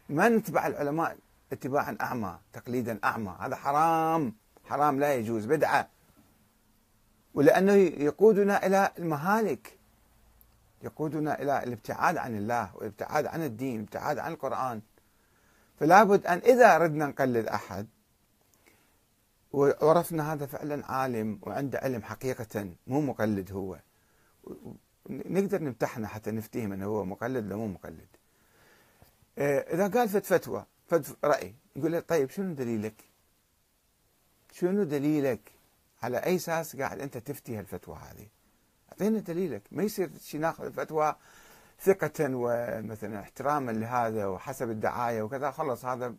ما 0.10 0.30
نتبع 0.30 0.68
العلماء 0.68 1.18
اتباعا 1.52 1.98
أعمى 2.02 2.40
تقليدا 2.54 3.00
أعمى. 3.04 3.36
هذا 3.40 3.56
حرام 3.56 4.36
حرام 4.64 5.00
لا 5.00 5.14
يجوز. 5.14 5.46
بدعة. 5.46 5.90
ولأنه 7.34 7.74
يقودنا 8.04 8.66
إلى 8.66 8.92
المهالك. 9.00 9.80
يقودنا 10.84 11.42
إلى 11.42 11.64
الابتعاد 11.64 12.18
عن 12.18 12.38
الله 12.38 12.76
والابتعاد 12.76 13.26
عن 13.26 13.44
الدين 13.44 13.76
الابتعاد 13.76 14.20
عن 14.20 14.32
القرآن. 14.32 14.82
فلا 15.80 16.04
بد 16.04 16.26
أن 16.26 16.38
إذا 16.38 16.76
أردنا 16.76 17.06
نقلد 17.06 17.48
أحد 17.48 17.88
وعرفنا 19.52 20.34
هذا 20.34 20.46
فعلا 20.46 20.92
عالم 20.92 21.40
وعنده 21.42 21.80
علم 21.80 22.04
حقيقة 22.04 22.70
مو 22.88 23.02
مقلد 23.02 23.52
هو. 23.52 23.80
نقدر 25.10 25.62
نمتحنه 25.62 26.08
حتى 26.08 26.32
نفتيه 26.32 26.68
من 26.68 26.84
هو 26.84 27.06
مقلد 27.06 27.46
ولا 27.46 27.56
مو 27.56 27.68
مقلد. 27.68 28.08
إذا 29.38 29.88
قال 29.88 30.10
فت 30.10 30.26
فتوى 30.26 30.66
فت 30.88 31.18
رأي 31.24 31.56
يقول 31.76 31.92
له 31.92 32.00
طيب 32.00 32.30
شنو 32.30 32.54
دليلك؟ 32.54 32.96
شنو 34.52 34.84
دليلك؟ 34.84 35.52
على 36.04 36.18
أي 36.18 36.36
أساس 36.36 36.76
قاعد 36.76 37.00
أنت 37.00 37.18
تفتي 37.18 37.58
هالفتوى 37.58 37.96
هذه؟ 37.96 38.28
اعطينا 38.92 39.20
دليلك. 39.20 39.62
ما 39.72 39.84
يصير 39.84 40.10
ناخذ 40.34 40.66
الفتوى 40.66 41.16
ثقة 41.82 42.30
ومثلا 42.34 43.20
احتراما 43.20 43.72
لهذا 43.72 44.26
وحسب 44.26 44.70
الدعاية 44.70 45.22
وكذا 45.22 45.52
خلص 45.52 45.86
هذا 45.86 46.16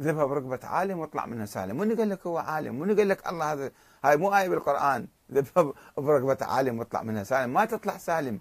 ذبها 0.00 0.24
برقبة 0.24 0.60
عالم 0.62 0.98
واطلع 0.98 1.26
منها 1.26 1.46
سالم. 1.46 1.76
من 1.76 1.96
قال 1.96 2.08
لك 2.08 2.26
هو 2.26 2.38
عالم 2.38 2.78
من 2.78 2.96
قال 2.96 3.08
لك 3.08 3.28
الله 3.28 3.52
هذا 3.52 3.70
هاي 4.04 4.16
مو 4.16 4.36
آية 4.36 4.48
بالقرآن 4.48 5.08
ذبها 5.32 5.72
برقبة 5.96 6.46
عالم 6.46 6.78
واطلع 6.78 7.02
منها 7.02 7.24
سالم. 7.24 7.52
ما 7.52 7.64
تطلع 7.64 7.96
سالم. 7.98 8.40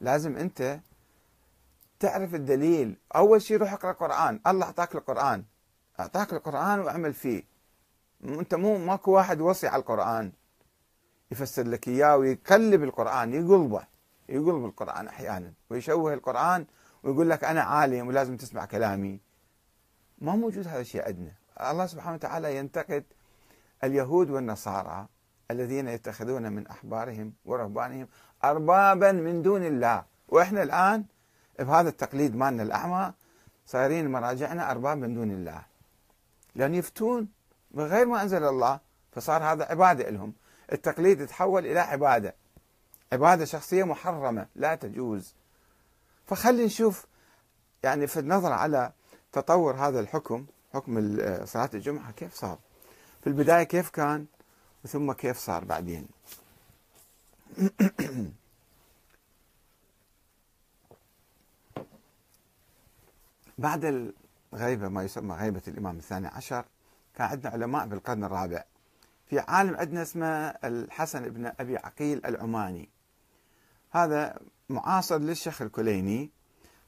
لازم 0.00 0.36
أنت 0.36 0.80
تعرف 2.00 2.34
الدليل. 2.34 2.96
أول 3.16 3.42
شيء 3.42 3.58
روح 3.58 3.72
اقرأ 3.72 3.92
قرآن. 3.92 4.40
الله 4.46 4.66
أعطاك 4.66 4.94
القرآن. 4.94 5.44
أعطاك 6.00 6.32
القرآن 6.32 6.80
وأعمل 6.80 7.14
فيه. 7.14 7.49
أنت 8.24 8.54
مو 8.54 8.78
ماكو 8.78 9.12
واحد 9.12 9.40
وصي 9.40 9.68
على 9.68 9.80
القرآن 9.80 10.32
يفسر 11.30 11.66
لك 11.66 11.88
إياه 11.88 12.16
ويقلب 12.16 12.82
القرآن 12.82 13.34
يقلبه 13.34 13.86
يقلب 14.28 14.64
القرآن 14.64 15.08
أحيانا 15.08 15.52
ويشوه 15.70 16.14
القرآن 16.14 16.66
ويقول 17.02 17.30
لك 17.30 17.44
أنا 17.44 17.62
عالم 17.62 18.08
ولازم 18.08 18.36
تسمع 18.36 18.64
كلامي. 18.64 19.20
ما 20.18 20.36
موجود 20.36 20.68
هذا 20.68 20.80
الشيء 20.80 21.06
عندنا. 21.06 21.32
الله 21.60 21.86
سبحانه 21.86 22.14
وتعالى 22.14 22.56
ينتقد 22.56 23.04
اليهود 23.84 24.30
والنصارى 24.30 25.06
الذين 25.50 25.88
يتخذون 25.88 26.52
من 26.52 26.66
أحبارهم 26.66 27.32
ورهبانهم 27.44 28.08
أربابا 28.44 29.12
من 29.12 29.42
دون 29.42 29.66
الله. 29.66 30.04
وإحنا 30.28 30.62
الآن 30.62 31.04
بهذا 31.58 31.88
التقليد 31.88 32.36
مالنا 32.36 32.62
الأعمى 32.62 33.12
صايرين 33.66 34.10
مراجعنا 34.12 34.70
أرباب 34.70 34.98
من 34.98 35.14
دون 35.14 35.30
الله. 35.30 35.62
لأن 36.54 36.74
يفتون 36.74 37.28
بغير 37.70 38.06
ما 38.06 38.22
أنزل 38.22 38.44
الله 38.44 38.80
فصار 39.12 39.42
هذا 39.42 39.64
عبادة 39.64 40.10
لهم. 40.10 40.32
التقليد 40.72 41.26
تحول 41.26 41.66
إلى 41.66 41.80
عبادة. 41.80 42.34
عبادة 43.12 43.44
شخصية 43.44 43.84
محرمة 43.84 44.46
لا 44.54 44.74
تجوز. 44.74 45.34
فخلي 46.26 46.64
نشوف 46.64 47.06
يعني 47.82 48.06
في 48.06 48.20
النظر 48.20 48.52
على 48.52 48.92
تطور 49.32 49.74
هذا 49.74 50.00
الحكم 50.00 50.46
حكم 50.74 51.16
صلاة 51.44 51.70
الجمعة 51.74 52.12
كيف 52.12 52.34
صار؟ 52.34 52.58
في 53.20 53.26
البداية 53.26 53.62
كيف 53.62 53.90
كان؟ 53.90 54.26
ثم 54.88 55.12
كيف 55.12 55.38
صار 55.38 55.64
بعدين؟ 55.64 56.06
بعد 63.58 64.12
الغيبة 64.54 64.88
ما 64.88 65.02
يسمى 65.04 65.34
غيبة 65.34 65.62
الإمام 65.68 65.96
الثاني 65.96 66.26
عشر 66.26 66.64
كان 67.20 67.28
عندنا 67.28 67.52
علماء 67.52 67.86
بالقرن 67.86 68.24
الرابع. 68.24 68.64
في 69.26 69.38
عالم 69.38 69.76
عندنا 69.76 70.02
اسمه 70.02 70.26
الحسن 70.64 71.28
بن 71.28 71.52
أبي 71.60 71.76
عقيل 71.76 72.26
العماني. 72.26 72.88
هذا 73.90 74.38
معاصر 74.68 75.18
للشيخ 75.18 75.62
الكليني. 75.62 76.30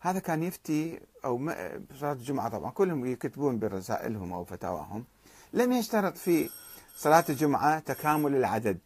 هذا 0.01 0.19
كان 0.19 0.43
يفتي 0.43 1.01
أو 1.25 1.53
صلاة 1.95 2.12
الجمعة 2.12 2.49
طبعا. 2.49 2.71
كلهم 2.71 3.07
يكتبون 3.07 3.59
برسائلهم 3.59 4.33
أو 4.33 4.45
فتاواهم. 4.45 5.05
لم 5.53 5.73
يشترط 5.73 6.17
في 6.17 6.51
صلاة 6.97 7.25
الجمعة 7.29 7.79
تكامل 7.79 8.37
العدد. 8.37 8.79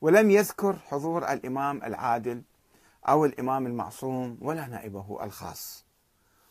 ولم 0.00 0.30
يذكر 0.30 0.76
حضور 0.76 1.32
الإمام 1.32 1.84
العادل 1.84 2.42
أو 3.08 3.24
الإمام 3.24 3.66
المعصوم 3.66 4.38
ولا 4.40 4.66
نائبه 4.66 5.24
الخاص. 5.24 5.84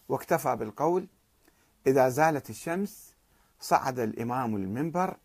واكتفى 0.10 0.56
بالقول 0.56 1.08
إذا 1.88 2.10
زالت 2.10 2.50
الشمس 2.50 3.09
صعد 3.60 4.00
الإمام 4.00 4.56
المنبر 4.56 5.18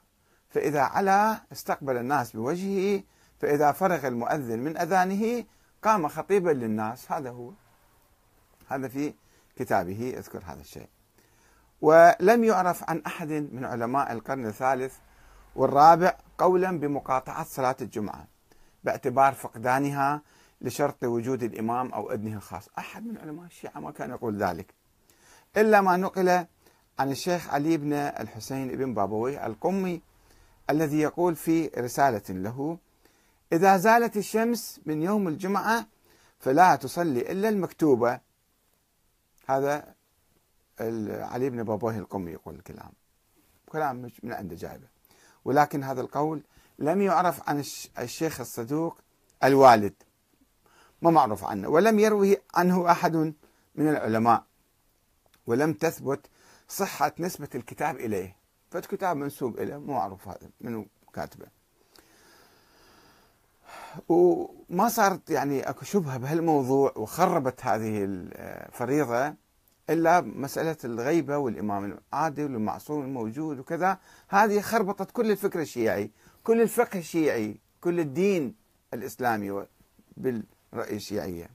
فإذا 0.49 0.81
علا 0.81 1.41
استقبل 1.53 1.97
الناس 1.97 2.33
بوجهه 2.33 3.03
فإذا 3.41 3.73
فرغ 3.73 4.07
المؤذن 4.07 4.59
من 4.59 4.76
أذانه 4.76 5.45
قام 5.83 6.09
خطيبا 6.09 6.50
للناس. 6.50 7.12
هذا 7.12 7.31
هو 7.31 7.53
هذا 8.69 8.88
في 8.88 9.14
كتابه 9.57 10.00
يذكر 10.17 10.43
هذا 10.47 10.61
الشيء. 10.61 10.88
ولم 11.81 12.45
يعرف 12.45 12.91
عن 12.91 13.03
أحد 13.07 13.29
من 13.29 13.64
علماء 13.64 14.12
القرن 14.12 14.47
الثالث 14.47 14.97
والرابع 15.57 16.17
قولا 16.38 16.79
بمقاطعة 16.81 17.45
صلاة 17.45 17.76
الجمعة 17.81 18.26
باعتبار 18.85 19.33
فقدانها 19.33 20.23
لشرط 20.61 21.05
وجود 21.05 21.43
الإمام 21.43 21.93
أو 21.93 22.12
ابنه 22.12 22.37
الخاص. 22.37 22.69
أحد 22.79 23.07
من 23.07 23.19
علماء 23.19 23.47
الشيعة 23.47 23.81
ما 23.81 23.91
كان 23.91 24.11
يقول 24.11 24.37
ذلك 24.37 24.75
إلا 25.57 25.81
ما 25.81 25.97
نقل 25.97 26.47
عن 26.98 27.10
الشيخ 27.10 27.48
علي 27.54 27.76
بن 27.76 27.92
الحسين 27.92 28.68
بن 28.68 28.94
بابوي 28.94 29.46
القمي 29.46 30.02
الذي 30.70 31.00
يقول 31.00 31.37
في 31.37 31.66
رسالة 31.66 32.22
له 32.28 32.78
إذا 33.52 33.76
زالت 33.76 34.16
الشمس 34.16 34.80
من 34.87 35.02
يوم 35.02 35.28
الجمعة 35.28 35.87
فلا 36.38 36.76
تصلي 36.76 37.33
إلا 37.33 37.48
المكتوبة. 37.48 38.20
هذا 39.46 39.94
علي 41.11 41.50
بن 41.50 41.62
بابوي 41.62 41.98
القمي 41.98 42.30
يقول 42.30 42.54
الكلام. 42.54 42.92
كلام 43.68 43.96
مش 43.96 44.24
من 44.24 44.33
عنده 44.33 44.57
جايبه 44.57 44.87
ولكن 45.44 45.83
هذا 45.83 46.00
القول 46.00 46.42
لم 46.78 47.02
يعرف 47.02 47.48
عن 47.48 47.64
الشيخ 47.98 48.40
الصدوق 48.40 48.98
الوالد 49.44 49.94
ما 51.02 51.11
معروف 51.11 51.44
عنه 51.44 51.68
ولم 51.68 51.98
يروي 51.98 52.37
عنه 52.54 52.90
أحد 52.90 53.16
من 53.74 53.88
العلماء 53.88 54.44
ولم 55.46 55.72
تثبت 55.72 56.26
صحة 56.68 57.12
نسبة 57.18 57.48
الكتاب 57.55 57.96
إليه. 57.96 58.37
فالكتاب 58.70 59.16
منسوب 59.16 59.59
إليه 59.59 59.77
مو 59.77 59.92
معروف 59.92 60.29
هذا 60.29 60.50
منو 60.61 60.87
كاتبه. 61.14 61.46
وما 64.09 64.88
صارت 64.88 65.31
يعني 65.31 65.70
أكو 65.70 65.85
شبهة 65.85 66.16
بهالموضوع 66.18 66.92
وخربت 66.96 67.64
هذه 67.64 68.05
الفريضة 68.05 69.35
إلا 69.90 70.20
مسألة 70.20 70.77
الغيبة 70.85 71.38
والإمام 71.38 71.98
العادل 72.12 72.44
والمعصوم 72.44 73.05
الموجود 73.05 73.59
وكذا. 73.59 73.98
هذه 74.29 74.61
خربطت 74.61 75.11
كل 75.11 75.31
الفكر 75.31 75.61
الشيعي 75.61 76.11
كل 76.44 76.62
الفقه 76.62 76.98
الشيعي 76.98 77.61
كل 77.81 78.00
الدين 78.00 78.55
الإسلامي 78.94 79.66
بالرأي 80.16 80.96
الشيعية. 80.96 81.50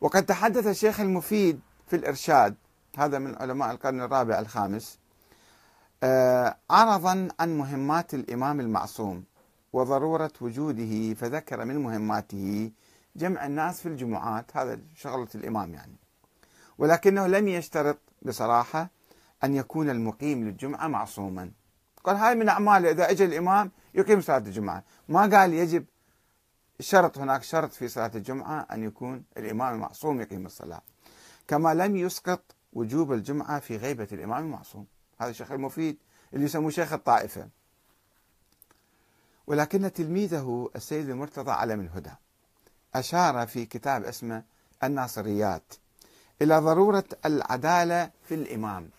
وقد 0.00 0.26
تحدث 0.26 0.66
الشيخ 0.66 1.00
المفيد 1.00 1.60
في 1.86 1.96
الإرشاد 1.96 2.54
هذا 2.98 3.18
من 3.18 3.36
علماء 3.36 3.70
القرن 3.70 4.00
الرابع 4.00 4.38
الخامس. 4.38 4.98
آه، 6.02 6.56
عرضا 6.70 7.28
عن 7.40 7.58
مهمات 7.58 8.14
الإمام 8.14 8.60
المعصوم 8.60 9.24
وضرورة 9.72 10.32
وجوده 10.40 11.14
فذكر 11.14 11.64
من 11.64 11.78
مهماته 11.78 12.70
جمع 13.16 13.46
الناس 13.46 13.80
في 13.80 13.86
الجمعات 13.88 14.56
هذا 14.56 14.78
شغلة 14.96 15.28
الإمام 15.34 15.74
يعني. 15.74 15.96
ولكنه 16.78 17.26
لم 17.26 17.48
يشترط 17.48 17.98
بصراحة 18.22 18.90
أن 19.44 19.54
يكون 19.54 19.90
المقيم 19.90 20.44
للجمعة 20.44 20.88
معصوما. 20.88 21.50
قال 22.04 22.16
هاي 22.16 22.34
من 22.34 22.48
أعماله 22.48 22.90
إذا 22.90 23.10
أجى 23.10 23.24
الإمام 23.24 23.70
يقيم 23.94 24.20
صلاة 24.20 24.38
الجمعة. 24.38 24.84
ما 25.08 25.20
قال 25.20 25.54
يجب 25.54 25.84
شرط 26.80 27.18
هناك 27.18 27.42
شرط 27.42 27.72
في 27.72 27.88
صلاة 27.88 28.10
الجمعة 28.14 28.66
أن 28.72 28.84
يكون 28.84 29.24
الإمام 29.36 29.74
المعصوم 29.74 30.20
يقيم 30.20 30.46
الصلاة. 30.46 30.82
كما 31.48 31.74
لم 31.74 31.96
يسقط 31.96 32.57
وجوب 32.78 33.12
الجمعة 33.12 33.60
في 33.60 33.76
غيبة 33.76 34.08
الإمام 34.12 34.44
المعصوم. 34.44 34.86
هذا 35.20 35.30
الشيخ 35.30 35.52
المفيد 35.52 35.96
اللي 36.34 36.44
يسموه 36.44 36.70
شيخ 36.70 36.92
الطائفة. 36.92 37.48
ولكن 39.46 39.92
تلميذه 39.92 40.70
السيد 40.76 41.08
المرتضى 41.08 41.50
علم 41.50 41.80
الهدى. 41.80 42.10
أشار 42.94 43.46
في 43.46 43.66
كتاب 43.66 44.04
اسمه 44.04 44.42
الناصريات 44.84 45.74
إلى 46.42 46.58
ضرورة 46.58 47.04
العدالة 47.24 48.10
في 48.28 48.34
الإمام. 48.34 48.90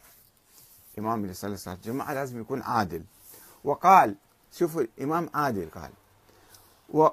الإمام 0.94 1.20
اللي 1.20 1.32
يصلي 1.32 1.58
صلاة 1.58 1.76
الجمعة 1.76 2.13
لازم 2.13 2.42
يكون 2.42 2.62
عادل. 2.62 3.04
وقال 3.63 4.15
شوفوا 4.54 4.82
الإمام 4.82 5.30
عادل 5.34 5.70
قال. 5.70 5.92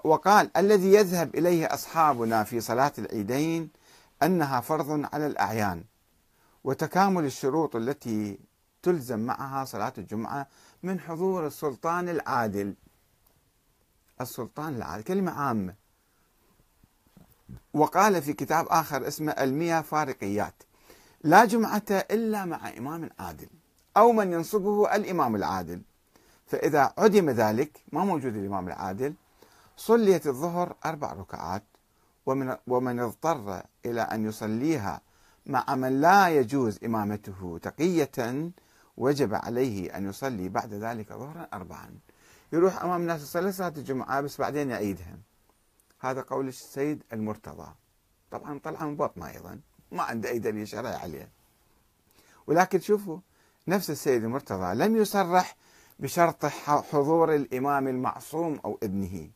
وقال 0.05 0.51
الذي 0.57 0.93
يذهب 0.95 1.35
إليه 1.35 1.75
أصحابنا 1.75 2.45
في 2.45 2.61
صلاة 2.61 2.93
العيدين 2.99 3.71
أنها 4.23 4.61
فرض 4.61 5.09
على 5.13 5.27
الأعيان. 5.27 5.85
وتكامل 6.67 7.25
الشروط 7.25 7.77
التي 7.77 8.39
تلزم 8.83 9.19
معها 9.19 9.65
صلاة 9.65 9.93
الجمعة 9.99 10.47
من 10.83 11.01
حضور 11.01 11.47
السلطان 11.47 12.09
العادل. 12.09 12.75
السلطان 14.21 14.75
العادل 14.75 15.05
كلمة 15.05 15.33
عامة. 15.33 15.75
وقال 17.75 18.23
في 18.23 18.33
كتاب 18.33 18.67
آخر 18.69 19.09
اسمه 19.09 19.33
المياه 19.33 19.81
فارقيات 19.81 20.55
لا 21.25 21.45
جمعة 21.45 21.83
إلا 21.91 22.45
مع 22.45 22.69
إمام 22.79 23.11
عادل 23.19 23.49
أو 23.97 24.13
من 24.13 24.33
ينصبه 24.33 24.95
الإمام 24.95 25.37
العادل. 25.37 25.83
فإذا 26.47 26.93
عدم 26.99 27.31
ذلك 27.31 27.81
ما 27.93 28.05
موجود 28.05 28.37
الإمام 28.37 28.69
العادل. 28.69 29.15
صليت 29.77 30.27
الظهر 30.27 30.77
أربع 30.87 31.13
ركعات 31.13 31.63
ومن, 32.27 32.57
ومن 32.67 33.01
اضطر 33.01 33.63
إلى 33.85 34.01
أن 34.01 34.27
يصليها 34.27 35.01
مع 35.47 35.75
من 35.75 36.01
لا 36.01 36.29
يجوز 36.29 36.79
إمامته 36.85 37.59
تقية 37.63 38.51
وجب 38.97 39.35
عليه 39.35 39.97
أن 39.97 40.09
يصلي 40.09 40.49
بعد 40.49 40.75
ذلك 40.75 41.13
ظهرا 41.13 41.49
أربعا. 41.53 41.99
يروح 42.53 42.83
أمام 42.83 43.01
الناس 43.01 43.23
يصلي 43.23 43.53
صلاة 43.53 43.73
الجمعة 43.77 44.21
بس 44.21 44.41
بعدين 44.41 44.71
يعيدها. 44.71 45.19
هذا 46.01 46.23
قول 46.23 46.49
السيد 46.49 47.03
المرتضى. 47.13 47.75
طبعا 48.31 48.59
طلع 48.59 48.85
من 48.85 48.97
بطنه 48.97 49.29
أيضا. 49.31 49.61
ما 49.93 50.03
عنده 50.03 50.29
أي 50.29 50.39
دليل 50.39 50.69
شرعي 50.69 50.95
عليه. 50.95 51.29
ولكن 52.47 52.81
شوفوا 52.81 53.19
نفس 53.69 53.91
السيد 53.91 54.25
المرتضى 54.25 54.75
لم 54.75 54.97
يصرح 54.97 55.57
بشرط 55.99 56.47
حضور 56.47 57.35
الإمام 57.35 57.89
المعصوم 57.89 58.61
أو 58.65 58.79
ابنه. 58.83 59.31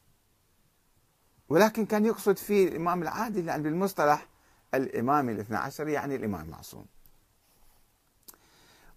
ولكن 1.49 1.87
كان 1.87 2.07
يقصد 2.07 2.37
فيه 2.37 2.69
الإمام 2.69 3.03
العادل 3.03 3.49
يعني 3.49 3.63
بالمصطلح 3.63 4.27
الإمام 4.75 5.29
الاثنى 5.29 5.57
عشر 5.57 5.89
يعني 5.89 6.17
الإمام 6.17 6.45
المعصوم 6.45 6.87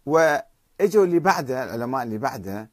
وإجوا 0.05 1.05
اللي 1.05 1.19
بعده 1.19 1.63
العلماء 1.63 2.03
اللي 2.03 2.17
بعده 2.17 2.69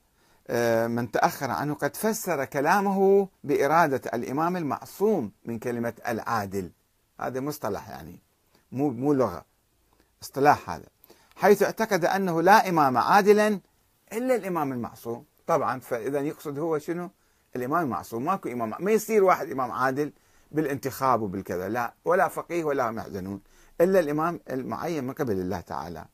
آه، 0.48 0.86
من 0.86 1.10
تأخر 1.10 1.50
عنه 1.50 1.74
قد 1.74 1.96
فسر 1.96 2.44
كلامه 2.44 3.28
بإرادة 3.44 4.10
الإمام 4.14 4.56
المعصوم 4.56 5.32
من 5.44 5.58
كلمة 5.58 5.92
العادل. 6.08 6.70
هذا 7.20 7.40
مصطلح 7.40 7.88
يعني 7.88 8.18
مو 8.72 8.90
مو 8.90 9.12
لغة. 9.12 9.44
اصطلاح 10.22 10.70
هذا. 10.70 10.86
حيث 11.36 11.62
اعتقد 11.62 12.04
أنه 12.04 12.42
لا 12.42 12.68
إمام 12.68 12.98
عادلا 12.98 13.60
إلا 14.12 14.34
الإمام 14.34 14.72
المعصوم. 14.72 15.24
طبعا 15.46 15.80
فإذا 15.80 16.20
يقصد 16.20 16.58
هو 16.58 16.78
شنو؟ 16.78 17.10
الإمام 17.56 17.82
المعصوم. 17.84 18.24
ماكو 18.24 18.48
إمام 18.48 18.74
ما 18.80 18.90
يصير 18.90 19.24
واحد 19.24 19.50
إمام 19.50 19.72
عادل 19.72 20.12
بالانتخاب 20.52 21.22
وبالكذا. 21.22 21.68
لا 21.68 21.94
ولا 22.04 22.28
فقيه 22.28 22.64
ولا 22.64 22.90
محزنون 22.90 23.40
إلا 23.80 24.00
الإمام 24.00 24.40
المعين 24.50 25.04
من 25.04 25.12
قبل 25.12 25.32
الله 25.32 25.60
تعالى. 25.60 26.04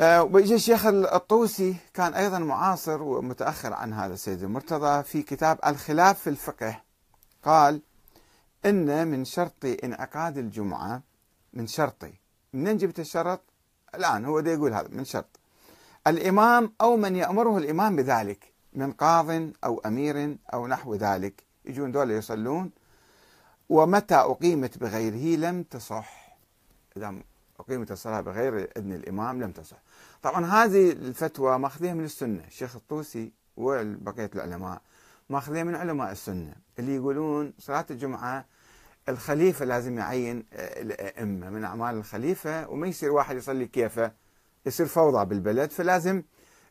آه، 0.00 0.22
ويجي 0.22 0.54
الشيخ 0.54 0.86
الطوسي 0.86 1.76
كان 1.94 2.14
أيضا 2.14 2.38
معاصر 2.38 3.02
ومتأخر 3.02 3.72
عن 3.72 3.92
هذا 3.92 4.14
السيد 4.14 4.42
المرتضى 4.42 5.02
في 5.02 5.22
كتاب 5.22 5.58
الخلاف 5.66 6.20
في 6.20 6.30
الفقه. 6.30 6.82
قال 7.44 7.82
إن 8.66 9.08
من 9.08 9.24
شرط 9.24 9.64
انعقاد 9.84 10.38
الجمعة 10.38 11.02
من 11.52 11.66
شرطي 11.66 12.12
منين 12.52 12.76
جبت 12.76 13.00
الشرط؟ 13.00 13.40
الآن 13.94 14.24
هو 14.24 14.40
ده 14.40 14.50
يقول 14.50 14.72
هذا 14.72 14.88
من 14.88 15.04
شرط. 15.04 15.40
الإمام 16.06 16.72
أو 16.80 16.96
من 16.96 17.16
يأمره 17.16 17.58
الإمام 17.58 17.96
بذلك 17.96 18.52
من 18.72 18.92
قاض 18.92 19.50
أو 19.64 19.78
أمير 19.86 20.36
أو 20.54 20.66
نحو 20.66 20.94
ذلك. 20.94 21.47
يجون 21.68 21.92
دول 21.92 22.10
يصلون 22.10 22.70
ومتى 23.68 24.14
أقيمت 24.14 24.78
بغيره 24.78 25.38
لم 25.38 25.62
تصح. 25.62 26.38
إذا 26.96 27.14
أقيمت 27.60 27.90
الصلاة 27.90 28.20
بغير 28.20 28.70
إذن 28.76 28.92
الإمام 28.92 29.42
لم 29.42 29.52
تصح. 29.52 29.76
طبعا 30.22 30.46
هذه 30.46 30.92
الفتوى 30.92 31.58
ماخذيها 31.58 31.94
من 31.94 32.04
السنة. 32.04 32.44
الشيخ 32.46 32.76
الطوسي 32.76 33.32
وبقيه 33.56 34.30
العلماء 34.34 34.80
ماخذيها 35.30 35.64
من 35.64 35.74
علماء 35.74 36.12
السنة 36.12 36.54
اللي 36.78 36.96
يقولون 36.96 37.52
صلاة 37.58 37.86
الجمعة 37.90 38.44
الخليفة 39.08 39.64
لازم 39.64 39.98
يعين 39.98 40.44
الأئمة. 40.52 41.50
من 41.50 41.64
أعمال 41.64 41.94
الخليفة 41.94 42.68
وما 42.68 42.86
يصير 42.86 43.12
واحد 43.12 43.36
يصلي 43.36 43.66
كيفه 43.66 44.12
يصير 44.66 44.86
فوضى 44.86 45.24
بالبلد 45.24 45.70
فلازم 45.70 46.22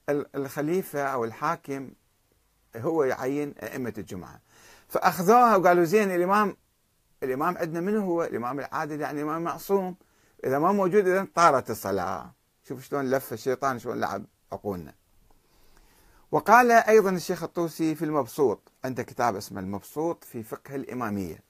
الخليفة 0.10 1.03
أو 1.03 1.25
الحاكم 1.25 1.91
هو 2.75 3.03
يعين 3.03 3.53
أئمة 3.63 3.93
الجمعة. 3.97 4.39
فأخذوها 4.88 5.56
وقالوا 5.56 5.84
زين 5.84 6.12
الامام 6.12 6.58
الإمام 7.23 7.58
عندنا 7.58 7.80
من 7.80 7.97
هو؟ 7.97 8.23
الإمام 8.23 8.60
العادل 8.60 9.02
يعني 9.02 9.21
الامام 9.21 9.43
معصوم. 9.43 9.95
إذا 10.43 10.60
ما 10.60 10.71
موجود 10.71 11.08
إذا 11.08 11.28
طارت 11.36 11.69
الصلاة. 11.69 12.32
شوف 12.63 12.84
شلون 12.84 13.10
لف 13.10 13.34
الشيطان 13.34 13.80
شلون 13.80 14.00
لعب 14.00 14.26
عقولنا. 14.52 14.93
وقال 16.32 16.71
أيضا 16.71 17.10
الشيخ 17.10 17.43
الطوسي 17.43 17.95
في 17.95 18.06
المبسوط 18.06 18.71
عنده 18.86 19.04
كتاب 19.04 19.36
اسمه 19.36 19.60
المبسوط 19.60 20.23
في 20.23 20.43
فقه 20.43 20.76
الإمامية. 20.76 21.43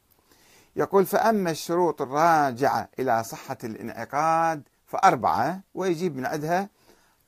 يقول 0.76 1.06
فأما 1.06 1.52
الشروط 1.52 2.02
الراجعة 2.02 2.90
إلى 3.00 3.24
صحة 3.24 3.58
الانعقاد 3.64 4.64
فأربعة 4.86 5.62
ويجيب 5.74 6.16
من 6.16 6.26
عندها 6.26 6.70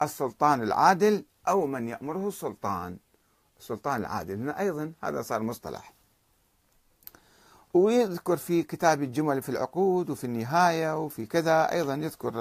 السلطان 0.01 0.61
العادل 0.61 1.25
أو 1.47 1.67
من 1.67 1.87
يأمره 1.87 2.27
السلطان. 2.27 2.97
السلطان 3.59 4.01
العادل. 4.01 4.33
هنا 4.33 4.59
أيضا 4.59 4.93
هذا 5.03 5.21
صار 5.21 5.41
مصطلح. 5.41 5.98
ويذكر 7.73 8.37
في 8.37 8.63
كتاب 8.63 9.03
الجمل 9.03 9.41
في 9.41 9.49
العقود 9.49 10.09
وفي 10.09 10.23
النهاية 10.23 10.97
وفي 11.03 11.25
كذا 11.25 11.71
أيضا 11.71 11.93
يذكر 11.95 12.33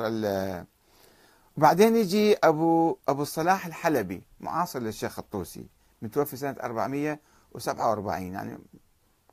وبعدين 1.57 1.97
يجي 1.97 2.37
ابو 2.37 2.97
أبو 3.09 3.23
الصلاح 3.23 3.67
الحلبي 3.67 4.23
معاصر 4.41 4.79
للشيخ 4.79 5.19
الطوسي 5.19 5.67
متوفي 6.03 6.37
سنة 6.37 6.57
447 6.63 8.23
يعني 8.23 8.59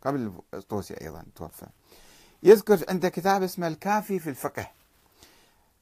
قبل 0.01 0.31
الطوسي 0.53 0.93
أيضا 1.01 1.23
توفى. 1.35 1.65
يذكر 2.43 2.79
عنده 2.89 3.09
كتاب 3.09 3.43
اسمه 3.43 3.67
الكافي 3.67 4.19
في 4.19 4.29
الفقه. 4.29 4.67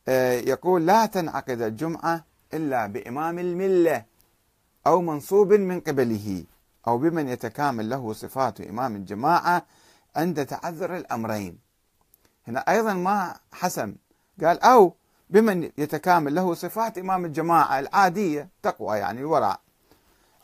آه، 0.08 0.34
يقول 0.34 0.86
لا 0.86 1.06
تنعقد 1.06 1.62
الجمعة 1.62 2.26
إلا 2.54 2.88
بإمام 2.88 3.40
الملة 3.40 4.06
أو 4.88 5.02
منصوب 5.02 5.54
من 5.54 5.80
قبله 5.80 6.44
أو 6.88 6.98
بمن 6.98 7.28
يتكامل 7.30 7.90
له 7.90 8.14
صفات 8.14 8.62
إمام 8.62 8.96
الجماعة 8.96 9.66
عند 10.16 10.46
تعذر 10.46 10.98
الأمرين. 10.98 11.60
هنا 12.48 12.60
أيضا 12.60 12.94
ما 12.94 13.36
حسم 13.52 13.96
قال 14.44 14.60
أو 14.62 14.96
بمن 15.30 15.72
يتكامل 15.78 16.36
له 16.36 16.54
صفات 16.54 16.98
إمام 16.98 17.26
الجماعة 17.26 17.80
العادية 17.80 18.50
تقوى 18.64 18.98
يعني 18.98 19.20
الورع. 19.20 19.58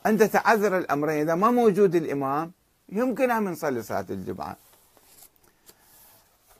عند 0.05 0.29
تعذر 0.29 0.77
الأمرين 0.77 1.21
إذا 1.21 1.35
ما 1.35 1.51
موجود 1.51 1.95
الإمام 1.95 2.51
يمكن 2.89 3.31
أن 3.31 3.43
نصلي 3.43 3.83
صلاة 3.83 4.05
الجمعة 4.09 4.55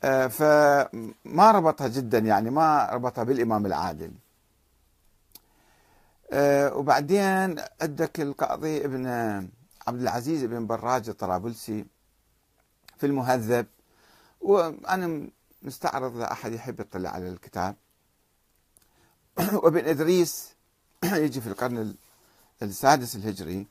آه، 0.04 0.26
فما 0.26 1.50
ربطها 1.50 1.88
جدا 1.88 2.18
يعني 2.18 2.50
ما 2.50 2.88
ربطها 2.92 3.24
بالإمام 3.24 3.66
العادل. 3.66 4.12
آه، 6.32 6.74
وبعدين 6.74 7.56
عندك 7.82 8.20
القاضي 8.20 8.84
ابن 8.84 9.06
عبد 9.88 10.00
العزيز 10.00 10.44
بن 10.44 10.66
براج 10.66 11.08
الطرابلسي. 11.08 11.84
في 13.00 13.06
المهذب. 13.06 13.66
وأنا 14.40 15.28
مستعرض 15.62 16.16
لأحد 16.16 16.52
يحب 16.52 16.80
يطلع 16.80 17.10
على 17.10 17.28
الكتاب. 17.28 17.76
وابن 19.62 19.88
إدريس 19.88 20.54
يجي 21.04 21.40
في 21.40 21.46
القرن 21.46 21.94
السادس 22.62 23.16
الهجري. 23.16 23.66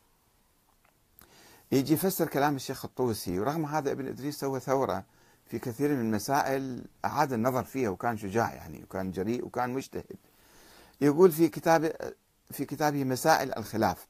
يجي 1.72 1.94
يفسر 1.94 2.28
كلام 2.28 2.56
الشيخ 2.56 2.86
الطوسي. 2.86 3.40
ورغم 3.40 3.66
هذا 3.66 3.92
ابن 3.92 4.08
إدريس 4.08 4.40
سوى 4.40 4.60
ثورة 4.60 5.04
في 5.46 5.60
كثير 5.60 5.90
من 5.90 6.02
المسائل 6.02 6.86
أعاد 7.06 7.34
النظر 7.34 7.64
فيها 7.64 7.90
وكان 7.90 8.18
شجاع 8.18 8.54
يعني 8.54 8.84
وكان 8.84 9.12
جريء 9.12 9.46
وكان 9.46 9.70
مجتهد. 9.70 10.18
يقول 11.02 11.32
في 11.32 11.48
كتاب 11.48 12.14
في 12.52 12.66
كتابه 12.66 13.04
مسائل 13.04 13.58
الخلاف. 13.58 14.08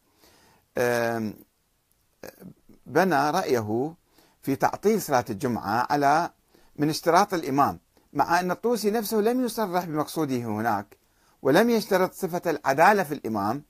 بنى 2.85 3.29
رأيه 3.31 3.95
في 4.41 4.55
تعطيل 4.55 5.01
صلاة 5.01 5.25
الجمعة 5.29 5.87
على 5.89 6.29
من 6.75 6.89
اشتراط 6.89 7.33
الإمام 7.33 7.79
مع 8.13 8.39
أن 8.39 8.51
الطوسي 8.51 8.91
نفسه 8.91 9.17
لم 9.17 9.45
يصرح 9.45 9.85
بمقصوده 9.85 10.35
هناك 10.35 10.97
ولم 11.41 11.69
يشترط 11.69 12.13
صفة 12.13 12.41
العدالة 12.47 13.03
في 13.03 13.13
الإمام 13.13 13.63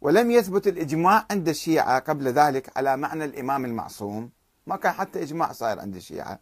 ولم 0.00 0.30
يثبت 0.30 0.66
الإجماع 0.66 1.26
عند 1.30 1.48
الشيعة 1.48 1.98
قبل 1.98 2.28
ذلك 2.28 2.76
على 2.76 2.96
معنى 2.96 3.24
الإمام 3.24 3.64
المعصوم. 3.64 4.30
ما 4.66 4.76
كان 4.76 4.92
حتى 4.92 5.22
إجماع 5.22 5.52
صاير 5.52 5.80
عند 5.80 5.96
الشيعة. 5.96 6.38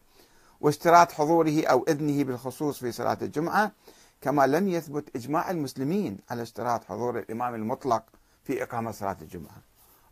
واشتراط 0.60 1.12
حضوره 1.12 1.66
أو 1.66 1.84
إذنه 1.88 2.24
بالخصوص 2.24 2.78
في 2.78 2.92
صلاة 2.92 3.18
الجمعة 3.22 3.72
كما 4.20 4.46
لم 4.46 4.68
يثبت 4.68 5.16
إجماع 5.16 5.50
المسلمين 5.50 6.18
على 6.30 6.42
اشتراط 6.42 6.84
حضور 6.84 7.18
الإمام 7.18 7.54
المطلق 7.54 8.02
في 8.44 8.62
إقامة 8.62 8.90
صلاة 8.90 9.16
الجمعة. 9.22 9.62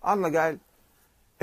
الله 0.09 0.41
قال 0.41 0.59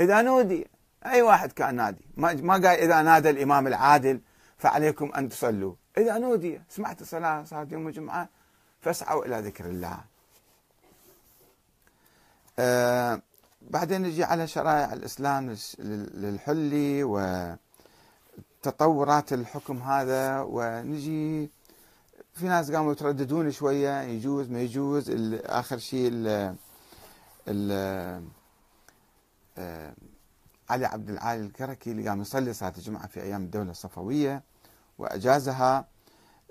إذا 0.00 0.22
نودي 0.22 0.66
أي 1.06 1.22
واحد 1.22 1.52
كان 1.52 1.74
نادي. 1.74 2.06
ما 2.16 2.52
قال 2.52 2.66
إذا 2.66 3.02
نادى 3.02 3.30
الإمام 3.30 3.66
العادل 3.66 4.20
فعليكم 4.58 5.12
أن 5.16 5.28
تصلوا. 5.28 5.74
إذا 5.98 6.18
نودي 6.18 6.60
سمعت 6.68 7.00
الصلاة 7.00 7.44
صلاة 7.44 7.66
يوم 7.70 7.88
الجمعة 7.88 8.28
فاسعوا 8.80 9.24
إلى 9.24 9.40
ذكر 9.40 9.64
الله. 9.64 9.98
آه 12.58 13.22
بعدين 13.62 14.02
نجي 14.02 14.24
على 14.24 14.46
شرائع 14.46 14.92
الإسلام 14.92 15.56
للحلي 16.14 17.04
وتطورات 18.64 19.32
الحكم 19.32 19.78
هذا 19.78 20.40
ونجي 20.40 21.50
في 22.34 22.46
ناس 22.46 22.70
قاموا 22.70 22.92
يترددون 22.92 23.50
شوية 23.50 24.02
يجوز 24.02 24.50
ما 24.50 24.60
يجوز. 24.60 25.10
آخر 25.44 25.78
شيء 25.78 26.08
ال 26.12 26.56
ال 27.48 27.72
آه 29.58 29.94
علي 30.70 30.86
عبد 30.86 31.10
العالي 31.10 31.46
الكركي 31.46 31.90
اللي 31.90 32.08
قام 32.08 32.20
يصلي 32.20 32.52
صلاة 32.52 32.72
الجمعة 32.76 33.06
في 33.06 33.22
أيام 33.22 33.42
الدولة 33.42 33.70
الصفوية 33.70 34.42
وأجازها. 34.98 35.88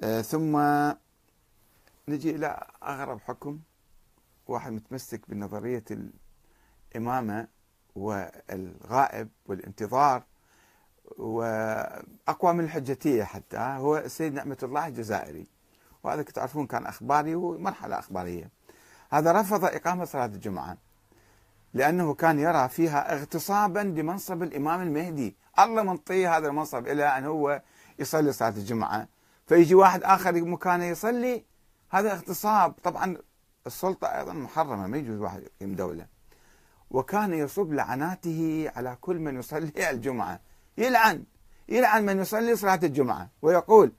آه 0.04 0.22
ثم 0.22 0.58
نجي 2.08 2.36
إلى 2.36 2.68
أغرب 2.84 3.20
حكم 3.22 3.60
واحد 4.48 4.72
متمسك 4.72 5.30
بنظرية 5.30 5.84
الإمامة 6.96 7.48
والغائب 7.96 9.30
والانتظار 9.46 10.24
وأقوى 11.18 12.54
من 12.54 12.64
الحجتية 12.64 13.24
حتى 13.24 13.58
هو 13.58 13.98
السيد 13.98 14.34
نعمة 14.34 14.58
الله 14.64 14.88
الجزائري. 14.88 15.48
وهذا 16.04 16.22
تعرفون 16.22 16.68
كان 16.68 16.86
أخباري 16.86 17.36
ومرحلة 17.36 18.00
أخبارية. 18.00 18.50
هذا 19.10 19.32
رفض 19.32 19.66
إقامة 19.66 20.06
صلاة 20.06 20.26
الجمعة. 20.26 20.78
لأنه 21.74 22.14
كان 22.14 22.40
يرى 22.40 22.70
فيها 22.70 23.14
اغتصابا 23.14 23.80
لمنصب 23.80 24.44
الإمام 24.44 24.82
المهدي. 24.82 25.36
الله 25.60 25.84
منطيه 25.84 26.38
هذا 26.38 26.48
المنصب 26.48 26.88
إلى 26.88 27.06
أن 27.06 27.26
هو 27.26 27.62
يصلي 28.00 28.32
صلاة 28.32 28.50
الجمعة. 28.50 29.08
فيجي 29.48 29.76
واحد 29.76 30.04
آخر 30.04 30.42
مكانه 30.42 30.86
يصلي 30.86 31.46
هذا 31.90 32.14
اغتصاب. 32.14 32.72
طبعا 32.84 33.18
السلطة 33.68 34.08
أيضا 34.08 34.34
محرمة 34.34 34.88
ما 34.88 34.98
يجوز 34.98 35.20
واحد 35.20 35.42
يقيم 35.42 35.76
دولة. 35.76 36.06
وكان 36.92 37.34
يصب 37.34 37.74
لعناته 37.74 38.72
على 38.76 38.98
كل 39.02 39.20
من 39.20 39.40
يصلي 39.40 39.72
الجمعة. 39.90 40.40
يلعن 40.78 41.24
يلعن 41.70 42.06
من 42.06 42.20
يصلي 42.20 42.56
صلاة 42.56 42.80
الجمعة 42.84 43.30
ويقول 43.42 43.92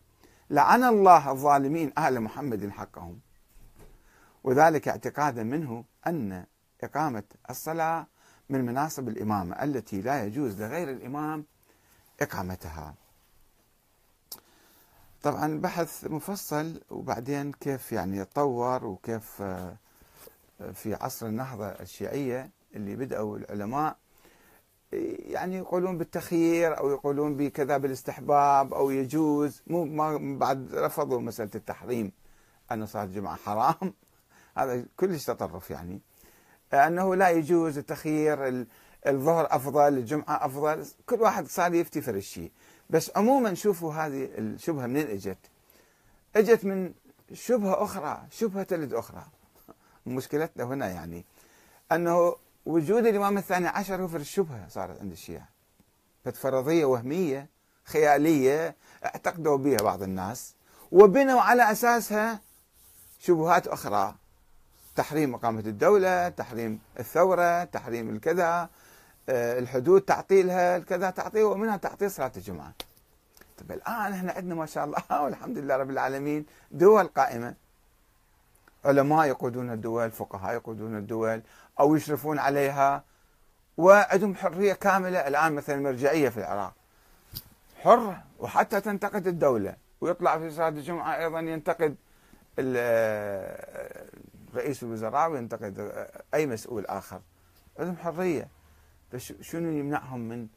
لعن 0.51 0.85
الله 0.85 1.31
الظالمين 1.31 1.93
أهل 1.99 2.21
محمد 2.21 2.71
حقهم. 2.71 3.21
وذلك 4.45 4.89
اعتقادا 4.89 5.43
منه 5.43 5.85
أن 6.07 6.45
إقامة 6.85 7.23
الصلاة 7.51 8.07
من 8.49 8.67
مناصب 8.67 9.09
الإمامة 9.09 9.63
التي 9.63 10.01
لا 10.01 10.25
يجوز 10.25 10.63
لغير 10.63 10.91
الإمام 10.91 11.45
إقامتها. 12.21 12.95
طبعا 15.23 15.61
بحث 15.61 16.05
مفصل 16.05 16.81
وبعدين 16.91 17.53
كيف 17.53 17.93
يعني 17.93 18.17
يتطور 18.17 18.87
وكيف 18.87 19.43
آه، 19.43 19.77
في 20.73 20.95
عصر 20.95 21.27
النهضة 21.27 21.67
الشيعية 21.67 22.51
اللي 22.75 22.97
بدأوا 22.97 23.39
العلماء 23.39 23.97
يعني 24.93 25.57
يقولون 25.57 25.99
بالتخيير 25.99 26.79
أو 26.79 26.91
يقولون 26.91 27.37
بكذا 27.37 27.77
بالاستحباب 27.77 28.75
أو 28.75 28.91
يجوز. 28.91 29.63
مو 29.67 29.85
ما 29.85 30.39
بعد 30.39 30.75
رفضوا 30.75 31.21
مسألة 31.21 31.51
التحريم. 31.55 32.13
ان 32.73 32.87
صلاه 32.87 33.05
الجمعه 33.05 33.37
حرام. 33.37 33.95
هذا 34.59 34.87
كلش 34.97 35.25
تطرف 35.25 35.71
يعني. 35.71 36.01
أنه 36.75 37.15
لا 37.15 37.31
يجوز 37.31 37.79
التخيير 37.79 38.67
الظهر 39.07 39.47
أفضل 39.51 39.89
الجمعة 39.89 40.47
أفضل 40.47 40.87
كل 41.07 41.21
واحد 41.21 41.49
صار 41.49 41.75
يفتي 41.75 42.01
في 42.01 42.11
الشيء. 42.11 42.51
بس 42.91 43.11
عموما 43.17 43.55
شوفوا 43.55 43.95
هذه 43.95 44.29
الشبهة 44.39 44.87
منين 44.87 45.07
إجت؟ 45.11 45.39
إجت 46.37 46.65
من 46.65 46.93
شبهة 47.33 47.85
أخرى 47.85 48.23
شبهة 48.31 48.63
تلد 48.63 48.93
أخرى. 48.93 49.25
مشكلتنا 50.07 50.65
هنا 50.65 50.89
يعني 50.89 51.25
أنه 51.93 52.37
وجود 52.67 53.07
الإمام 53.07 53.39
الثاني 53.39 53.67
عشر 53.67 54.03
هو 54.03 54.09
في 54.09 54.17
الشبهة 54.17 54.69
صارت 54.69 55.01
عند 55.01 55.13
الشيعة. 55.13 55.49
فرضيه 56.35 56.85
وهمية 56.85 57.49
خيالية 57.85 58.77
اعتقدوا 59.05 59.57
بها 59.57 59.77
بعض 59.77 60.03
الناس. 60.03 60.55
وبنوا 60.93 61.41
على 61.41 61.73
أساسها 61.73 62.41
شبهات 63.19 63.67
أخرى. 63.67 64.15
تحريم 64.97 65.35
إقامة 65.35 65.61
الدولة 65.61 66.29
تحريم 66.29 66.81
الثورة 66.99 67.65
تحريم 67.65 68.11
الكذا 68.11 68.69
آه، 69.29 69.59
الحدود 69.59 70.01
تعطيلها 70.03 70.77
الكذا 70.77 71.11
تعطيل 71.11 71.43
ومنها 71.43 71.77
تعطيل 71.77 72.11
صلاة 72.11 72.33
الجمعة. 72.37 72.73
طيب 73.59 73.73
الآن 73.73 74.13
إحنا 74.13 74.33
عندنا 74.33 74.55
ما 74.55 74.67
شاء 74.67 74.85
الله 74.85 75.03
والحمد 75.25 75.59
لله 75.59 75.77
رب 75.77 75.91
العالمين 75.91 76.47
دول 76.71 77.07
قائمة. 77.07 77.55
علماء 78.85 79.27
يقودون 79.27 79.73
الدول 79.73 80.11
فقهاء 80.11 80.55
يقودون 80.55 80.97
الدول 80.97 81.43
أو 81.81 81.97
يشرفون 81.97 82.39
عليها 82.39 83.05
وعندهم 83.77 84.35
حرية 84.35 84.73
كاملة 84.73 85.19
الآن 85.29 85.53
مثلا 85.53 85.77
المرجعية 85.77 86.29
في 86.29 86.39
العراق. 86.39 86.75
حرة 87.83 88.25
وحتى 88.39 88.81
تنتقد 88.81 89.27
الدولة 89.27 89.77
ويطلع 90.01 90.39
في 90.39 90.51
صلاة 90.51 90.69
الجمعة 90.69 91.17
أيضا 91.17 91.41
ينتقد 91.41 91.97
رئيس 94.55 94.83
الوزراء 94.83 95.31
وينتقد 95.31 96.07
أي 96.35 96.47
مسؤول 96.47 96.87
آخر. 96.87 97.21
عندهم 97.79 97.97
حرية. 97.97 98.49
شنو 99.41 99.71
يمنعهم 99.71 100.21
من 100.21 100.49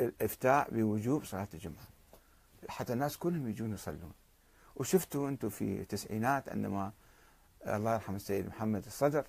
الإفتاء 0.00 0.70
بوجوب 0.70 1.24
صلاة 1.24 1.48
الجمعة؟ 1.54 1.86
حتى 2.68 2.92
الناس 2.92 3.16
كلهم 3.16 3.48
يجون 3.48 3.74
يصلون. 3.74 4.12
وشفتوا 4.76 5.28
أنتم 5.28 5.48
في 5.48 5.80
التسعينات 5.80 6.48
عندما 6.48 6.92
الله 7.66 7.94
يرحم 7.94 8.14
السيد 8.14 8.46
محمد 8.46 8.86
الصدر 8.86 9.24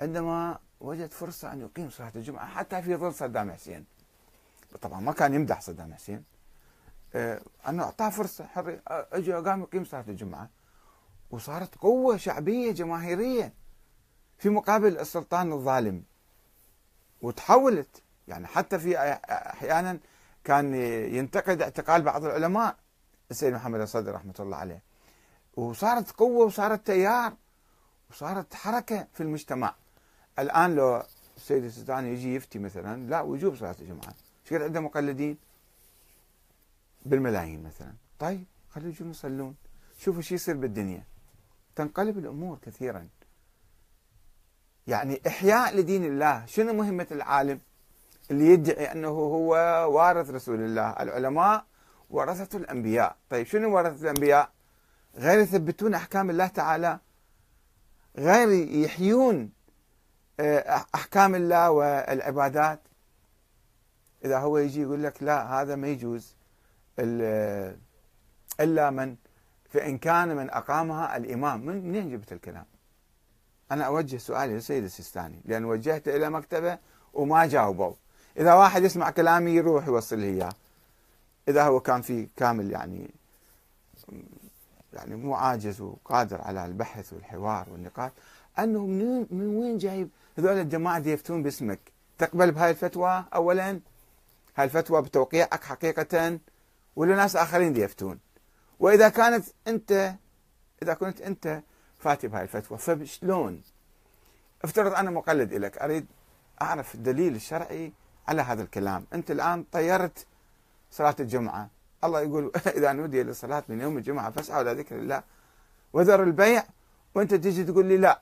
عندما 0.00 0.58
وجد 0.80 1.10
فرصة 1.10 1.52
أن 1.52 1.60
يقيم 1.60 1.90
صلاة 1.90 2.12
الجمعة 2.16 2.46
حتى 2.46 2.82
في 2.82 2.96
ظل 2.96 3.14
صدام 3.14 3.52
حسين. 3.52 3.84
طبعا 4.82 5.00
ما 5.00 5.12
كان 5.12 5.34
يمدح 5.34 5.60
صدام 5.60 5.94
حسين. 5.94 6.24
آه، 7.14 7.40
أنه 7.68 7.82
أعطاه 7.82 8.10
فرصة 8.10 8.46
حرية 8.46 8.82
أجى 8.88 9.32
قام 9.32 9.62
يقيم 9.62 9.84
صلاة 9.84 10.04
الجمعة. 10.08 10.48
وصارت 11.30 11.74
قوة 11.74 12.16
شعبية 12.16 12.72
جماهيرية 12.72 13.52
في 14.38 14.48
مقابل 14.48 14.98
السلطان 14.98 15.52
الظالم. 15.52 16.02
وتحولت 17.22 18.02
يعني 18.28 18.46
حتى 18.46 18.78
في 18.78 18.98
أحيانا 19.30 19.98
كان 20.44 20.74
ينتقد 21.14 21.62
اعتقال 21.62 22.02
بعض 22.02 22.24
العلماء 22.24 22.76
السيد 23.30 23.54
محمد 23.54 23.80
الصدر 23.80 24.14
رحمة 24.14 24.34
الله 24.40 24.56
عليه. 24.56 24.82
وصارت 25.56 26.10
قوة 26.10 26.46
وصارت 26.46 26.86
تيار 26.86 27.36
وصارت 28.10 28.54
حركة 28.54 29.06
في 29.12 29.22
المجتمع. 29.22 29.74
الآن 30.38 30.74
لو 30.74 31.02
السيد 31.36 31.64
السيستاني 31.64 32.12
يجي 32.12 32.34
يفتي 32.34 32.58
مثلا 32.58 33.10
لا 33.10 33.20
وجوب 33.20 33.56
صلاة 33.56 33.76
الجمعة 33.80 34.14
شكل 34.44 34.62
عنده 34.62 34.80
مقلدين؟ 34.80 35.38
بالملايين 37.06 37.62
مثلا. 37.62 37.94
طيب 38.18 38.44
خلوا 38.70 38.88
يجون 38.88 39.10
يصلون. 39.10 39.54
شوفوا 39.98 40.22
شو 40.22 40.34
يصير 40.34 40.56
بالدنيا. 40.56 41.04
تنقلب 41.76 42.18
الأمور 42.18 42.58
كثيرا. 42.62 43.08
يعني 44.86 45.20
إحياء 45.26 45.76
لدين 45.76 46.04
الله. 46.04 46.46
شنو 46.46 46.72
مهمة 46.72 47.06
العالم؟ 47.10 47.60
اللي 48.30 48.46
يدعي 48.46 48.92
أنه 48.92 49.08
هو 49.08 49.50
وارث 49.96 50.30
رسول 50.30 50.60
الله. 50.60 50.90
العلماء 50.90 51.64
ورثة 52.10 52.58
الأنبياء. 52.58 53.16
طيب 53.30 53.46
شنو 53.46 53.76
ورثة 53.76 54.02
الأنبياء؟ 54.02 54.50
غير 55.16 55.38
يثبتون 55.38 55.94
أحكام 55.94 56.30
الله 56.30 56.46
تعالى. 56.46 56.98
غير 58.16 58.48
يحيون 58.84 59.52
آه، 60.40 60.84
أحكام 60.94 61.34
الله 61.34 61.70
والعبادات. 61.70 62.80
إذا 64.24 64.38
هو 64.38 64.58
يجي 64.58 64.82
يقول 64.82 65.02
لك 65.02 65.22
لا 65.22 65.62
هذا 65.62 65.76
ما 65.76 65.88
يجوز. 65.88 66.36
إلا 68.60 68.90
من 68.90 69.16
فإن 69.74 69.98
كان 69.98 70.36
من 70.36 70.50
أقامها 70.50 71.16
الإمام. 71.16 71.66
من 71.66 71.88
منين 71.88 72.10
جبت 72.10 72.32
الكلام؟ 72.32 72.64
أنا 73.70 73.84
أوجه 73.84 74.16
سؤالي 74.16 74.54
للسيد 74.54 74.84
السيستاني 74.84 75.40
لأن 75.44 75.64
وجهته 75.64 76.16
إلى 76.16 76.30
مكتبه 76.30 76.78
وما 77.14 77.46
جاوبوا 77.46 77.92
إذا 78.36 78.54
واحد 78.54 78.82
يسمع 78.82 79.10
كلامي 79.10 79.50
يروح 79.50 79.86
يوصل 79.86 80.18
لي 80.18 80.26
إياه. 80.26 80.52
إذا 81.48 81.64
هو 81.64 81.80
كان 81.80 82.02
في 82.02 82.28
كامل 82.36 82.70
يعني 82.70 83.10
يعني 84.92 85.16
مو 85.16 85.34
عاجز 85.34 85.80
وقادر 85.80 86.40
على 86.40 86.64
البحث 86.64 87.12
والحوار 87.12 87.66
والنقاش 87.72 88.10
أنه 88.58 88.86
من, 88.86 89.26
من 89.30 89.56
وين 89.56 89.78
جايب؟ 89.78 90.08
هذول 90.38 90.52
الجماعة 90.52 90.98
اللي 90.98 91.12
يفتون 91.12 91.42
باسمك. 91.42 91.80
تقبل 92.18 92.50
بهاي 92.50 92.70
الفتوى 92.70 93.24
أولا؟ 93.34 93.80
هاي 94.56 94.64
الفتوى 94.64 95.02
بتوقيعك 95.02 95.64
حقيقة؟ 95.64 96.38
ولا 96.96 97.16
ناس 97.16 97.36
آخرين 97.36 97.76
يفتون 97.76 98.18
وإذا 98.80 99.08
كانت 99.08 99.44
أنت 99.66 100.14
إذا 100.82 100.94
كنت 100.94 101.20
أنت 101.20 101.62
فاتي 101.98 102.28
بهاي 102.28 102.42
الفتوى 102.42 102.78
فشلون؟ 102.78 103.62
افترض 104.64 104.94
أنا 104.94 105.10
مقلد 105.10 105.54
لك 105.54 105.78
أريد 105.78 106.06
أعرف 106.62 106.94
الدليل 106.94 107.34
الشرعي 107.34 107.92
على 108.28 108.42
هذا 108.42 108.62
الكلام، 108.62 109.06
أنت 109.12 109.30
الآن 109.30 109.64
طيرت 109.72 110.26
صلاة 110.90 111.16
الجمعة، 111.20 111.68
الله 112.04 112.20
يقول 112.20 112.52
إذا 112.76 112.92
نودي 112.92 113.22
للصلاه 113.22 113.64
من 113.68 113.80
يوم 113.80 113.96
الجمعة 113.96 114.30
فاسعوا 114.30 114.62
إلى 114.62 114.72
ذكر 114.72 114.96
الله 114.96 115.22
وذر 115.92 116.22
البيع. 116.22 116.64
وأنت 117.14 117.34
تجي 117.34 117.64
تقول 117.64 117.86
لي 117.86 117.96
لا 117.96 118.20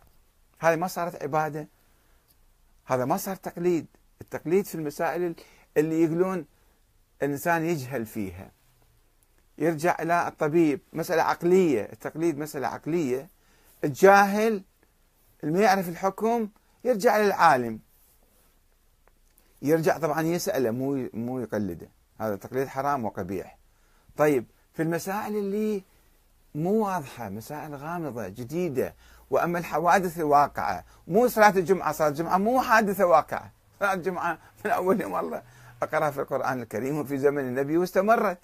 هذه 0.59 0.77
ما 0.77 0.87
صارت 0.87 1.23
عبادة. 1.23 1.69
هذا 2.85 3.05
ما 3.05 3.17
صار 3.17 3.37
تقليد، 3.37 3.87
التقليد 4.21 4.67
في 4.67 4.75
المسائل 4.75 5.35
اللي 5.77 6.03
يقولون 6.03 6.47
الانسان 7.23 7.65
يجهل 7.65 8.07
فيها. 8.07 8.51
يرجع 9.59 9.97
إلى 10.01 10.29
الطبيب. 10.29 10.81
مسألة 10.93 11.23
عقلية. 11.23 11.83
التقليد 11.93 12.39
مسألة 12.39 12.69
عقلية. 12.69 13.29
الجاهل 13.85 14.63
اللي 15.43 15.59
ما 15.59 15.65
يعرف 15.65 15.89
الحكم 15.89 16.49
يرجع 16.85 17.19
للعالم 17.19 17.81
يرجع 19.63 19.99
طبعا 19.99 20.23
يسأله 20.23 20.71
مو 20.71 21.09
مو 21.15 21.41
يقلده. 21.41 21.89
هذا 22.21 22.37
تقليد 22.37 22.69
حرام 22.69 23.05
وقبيح. 23.05 23.59
طيب 24.17 24.45
في 24.75 24.83
المسائل 24.83 25.37
اللي 25.37 25.83
مو 26.55 26.87
واضحة 26.87 27.29
مسائل 27.29 27.75
غامضة 27.75 28.29
جديدة 28.29 28.95
وأما 29.31 29.59
الحوادث 29.59 30.19
الواقعة 30.19 30.85
مو 31.09 31.29
صلاة 31.29 31.51
الجمعة 31.51 31.93
صلاة 31.93 32.09
الجمعة 32.09 32.39
مو 32.39 32.61
حادثة 32.61 33.07
واقعة. 33.07 33.53
صلاة 33.81 33.95
الجمعة 33.95 34.39
من 34.65 34.71
أول 34.71 35.01
يوم 35.01 35.17
الله 35.17 35.43
أقرأها 35.83 36.11
في 36.11 36.21
القرآن 36.21 36.63
الكريم 36.63 36.99
وفي 36.99 37.19
زمن 37.19 37.43
النبي 37.43 37.79
واستمرت. 37.79 38.39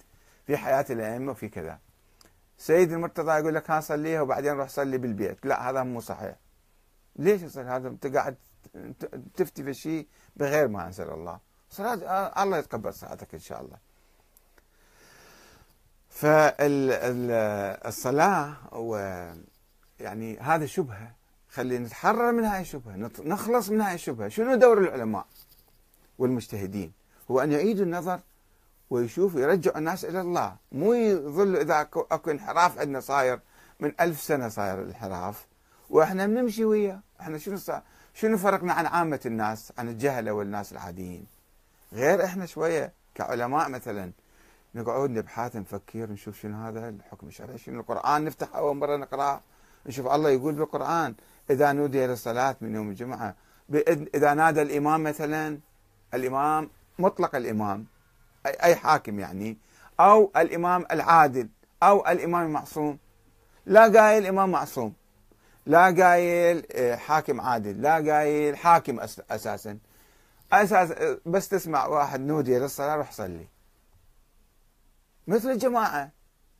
في 0.48 0.56
حياة 0.56 0.86
الأئمة 0.90 1.32
وفي 1.32 1.48
كذا. 1.48 1.78
سيد 2.58 2.92
المرتضى 2.92 3.32
يقول 3.32 3.54
لك 3.54 3.70
ها 3.70 3.80
صليها 3.80 4.20
وبعدين 4.20 4.52
روح 4.52 4.68
صلي 4.68 4.98
بالبيت. 4.98 5.46
لا 5.46 5.70
هذا 5.70 5.82
مو 5.82 6.00
صحيح. 6.00 6.36
ليش 7.16 7.42
يصير 7.42 7.76
هذا 7.76 7.88
أنت 7.88 8.06
قاعد 8.06 8.36
تفتي 9.34 9.64
في 9.64 9.74
شيء 9.74 10.06
بغير 10.36 10.68
ما 10.68 10.86
أنزل 10.86 11.10
الله. 11.10 11.38
صلاة 11.70 12.42
الله 12.42 12.58
يتقبل 12.58 12.94
صلاتك 12.94 13.34
إن 13.34 13.40
شاء 13.40 13.60
الله. 13.60 13.76
فالصلاة 17.28 18.56
يعني 20.00 20.38
هذا 20.38 20.66
شبهة. 20.66 21.14
خلي 21.48 21.78
نتحرر 21.78 22.32
من 22.32 22.44
هاي 22.44 22.60
الشبهة. 22.60 22.96
نخلص 23.24 23.70
من 23.70 23.80
هاي 23.80 23.94
الشبهة. 23.94 24.28
شنو 24.28 24.54
دور 24.54 24.78
العلماء 24.78 25.26
والمجتهدين؟ 26.18 26.92
هو 27.30 27.40
أن 27.40 27.52
يعيدوا 27.52 27.84
النظر 27.84 28.20
ويشوفوا 28.90 29.40
يرجعوا 29.40 29.78
الناس 29.78 30.04
إلى 30.04 30.20
الله. 30.20 30.56
مو 30.72 30.94
يظل 30.94 31.56
إذا 31.56 31.80
أكو 31.94 32.30
انحراف 32.30 32.78
عندنا 32.78 33.00
صاير 33.00 33.40
من 33.80 33.92
ألف 34.00 34.20
سنة 34.20 34.48
صاير 34.48 34.82
الانحراف. 34.82 35.46
وإحنا 35.90 36.26
بنمشي 36.26 36.64
وياه. 36.64 37.00
إحنا 37.20 37.38
شنو 37.38 37.56
صار 37.56 37.82
شنو 38.14 38.38
فرقنا 38.38 38.72
عن 38.72 38.86
عامة 38.86 39.20
الناس؟ 39.26 39.72
عن 39.78 39.88
الجهلة 39.88 40.32
والناس 40.32 40.72
العاديين. 40.72 41.26
غير 41.92 42.24
إحنا 42.24 42.46
شوية 42.46 42.92
كعلماء 43.14 43.68
مثلا. 43.68 44.12
نقعد 44.74 45.10
نبحث 45.10 45.56
نفكر 45.56 46.10
نشوف 46.10 46.40
شنو 46.40 46.56
هذا 46.56 46.88
الحكم 46.88 47.26
الشرعي 47.26 47.58
شنو 47.58 47.80
القرآن 47.80 48.24
نفتح 48.24 48.56
أول 48.56 48.76
مرة 48.76 48.96
نقرأ 48.96 49.40
نشوف 49.86 50.06
الله 50.06 50.30
يقول 50.30 50.54
بالقرآن 50.54 51.14
إذا 51.50 51.72
نودي 51.72 52.06
للصلاة 52.06 52.56
من 52.60 52.74
يوم 52.74 52.88
الجمعة. 52.88 53.34
إذا 54.14 54.34
نادى 54.34 54.62
الإمام 54.62 55.02
مثلا 55.02 55.58
الإمام 56.14 56.70
مطلق 56.98 57.36
الإمام. 57.36 57.86
أي 58.48 58.76
حاكم 58.76 59.20
يعني 59.20 59.58
أو 60.00 60.32
الإمام 60.36 60.86
العادل 60.90 61.48
أو 61.82 62.06
الإمام 62.06 62.46
المعصوم. 62.46 62.98
لا 63.66 64.00
قايل 64.00 64.26
إمام 64.26 64.50
معصوم. 64.50 64.94
لا 65.66 65.84
قايل 65.84 66.66
آه، 66.72 66.96
حاكم 66.96 67.40
عادل. 67.40 67.82
لا 67.82 67.94
قايل 67.94 68.56
حاكم 68.56 69.00
أساسا. 69.30 69.78
أساس 70.52 70.92
بس 71.26 71.48
تسمع 71.48 71.86
واحد 71.86 72.20
نودي 72.20 72.58
للصلاة 72.58 72.96
روح 72.96 73.12
صلي. 73.12 73.46
مثل 75.26 75.50
الجماعة. 75.50 76.10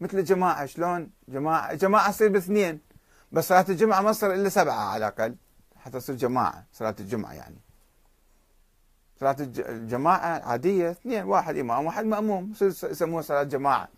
مثل 0.01 0.19
الجماعة 0.19 0.67
شلون؟ 0.67 1.11
جماعة 1.29 1.75
جماعة 1.75 2.11
تصير 2.11 2.29
باثنين. 2.29 2.81
بس 3.33 3.49
صلاة 3.49 3.65
الجمعة 3.69 4.01
ما 4.01 4.13
تصير 4.13 4.35
إلا 4.35 4.49
سبعة 4.49 4.75
على 4.75 4.97
الأقل 5.07 5.37
حتى 5.77 5.99
تصير 5.99 6.17
جماعة 6.17 6.65
صلاة 6.73 6.95
الجمعة 7.01 7.33
يعني. 7.33 7.68
صلاة 9.21 9.37
الجماعة 9.59 10.49
عادية 10.49 10.91
اثنين 10.91 11.25
واحد 11.25 11.57
إمام 11.57 11.87
واحد 11.87 12.05
مأموم 12.05 12.53
يسموها 12.63 13.23
صلاة 13.23 13.43
جماعة. 13.43 13.89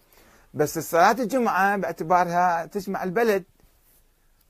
بس 0.54 0.78
صلاة 0.78 1.12
الجمعة 1.12 1.76
باعتبارها 1.76 2.66
تجمع 2.66 3.02
البلد. 3.04 3.44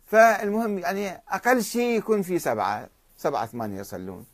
فالمهم 0.06 0.78
يعني 0.78 1.22
أقل 1.28 1.62
شيء 1.62 1.98
يكون 1.98 2.22
في 2.22 2.38
سبعة 2.38 2.88
سبعة 3.16 3.46
ثمانية 3.46 3.80
يصلون. 3.80 4.26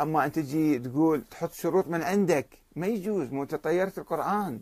أما 0.00 0.24
أنت 0.24 0.38
تجي 0.38 0.78
تقول 0.78 1.24
تحط 1.30 1.52
شروط 1.52 1.88
من 1.88 2.02
عندك 2.02 2.46
ما 2.76 2.86
يجوز 2.86 3.32
مو 3.32 3.44
تطيرت 3.44 3.98
القرآن. 3.98 4.60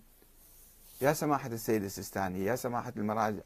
يا 1.00 1.12
سماحة 1.12 1.48
السيد 1.48 1.84
السيستاني 1.84 2.44
يا 2.44 2.56
سماحة 2.56 2.92
المراجع 2.96 3.42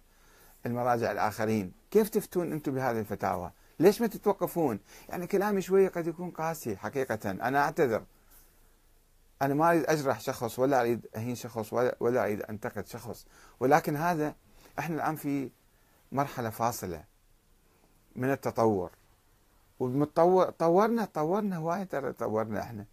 المراجع 0.67 1.13
الآخرين 1.13 1.73
كيف 1.91 2.09
تفتون 2.09 2.53
أنتم 2.53 2.75
بهذه 2.75 3.01
الفتاوى؟ 3.01 3.51
ليش 3.83 4.01
ما 4.01 4.07
تتوقفون؟ 4.07 4.79
يعني 5.09 5.27
كلامي 5.27 5.63
شوية 5.63 5.89
قد 5.89 6.07
يكون 6.07 6.31
قاسي 6.31 6.77
حقيقة. 6.77 7.31
أنا 7.31 7.59
أعتذر. 7.59 8.05
أنا 9.43 9.55
ما 9.55 9.71
أريد 9.71 9.85
أجرح 9.87 10.21
شخص 10.21 10.59
ولا 10.59 10.81
أريد 10.81 11.07
أهين 11.17 11.35
شخص 11.35 11.73
ولا, 11.73 11.97
ولا 12.01 12.25
أريد 12.25 12.43
أنتقد 12.43 12.87
شخص. 12.87 13.27
ولكن 13.61 13.97
هذا 13.97 14.35
إحنا 14.79 14.97
الآن 14.97 15.17
في 15.17 15.51
مرحلة 16.13 16.51
فاصلة 16.51 17.05
من 18.17 18.31
التطور. 18.31 18.91
ومتطور 19.81 20.51
طورنا 20.51 21.05
طورنا 21.05 21.57
هواي 21.57 21.85
ترى 21.85 22.13
طورنا 22.13 22.61
إحنا. 22.61 22.85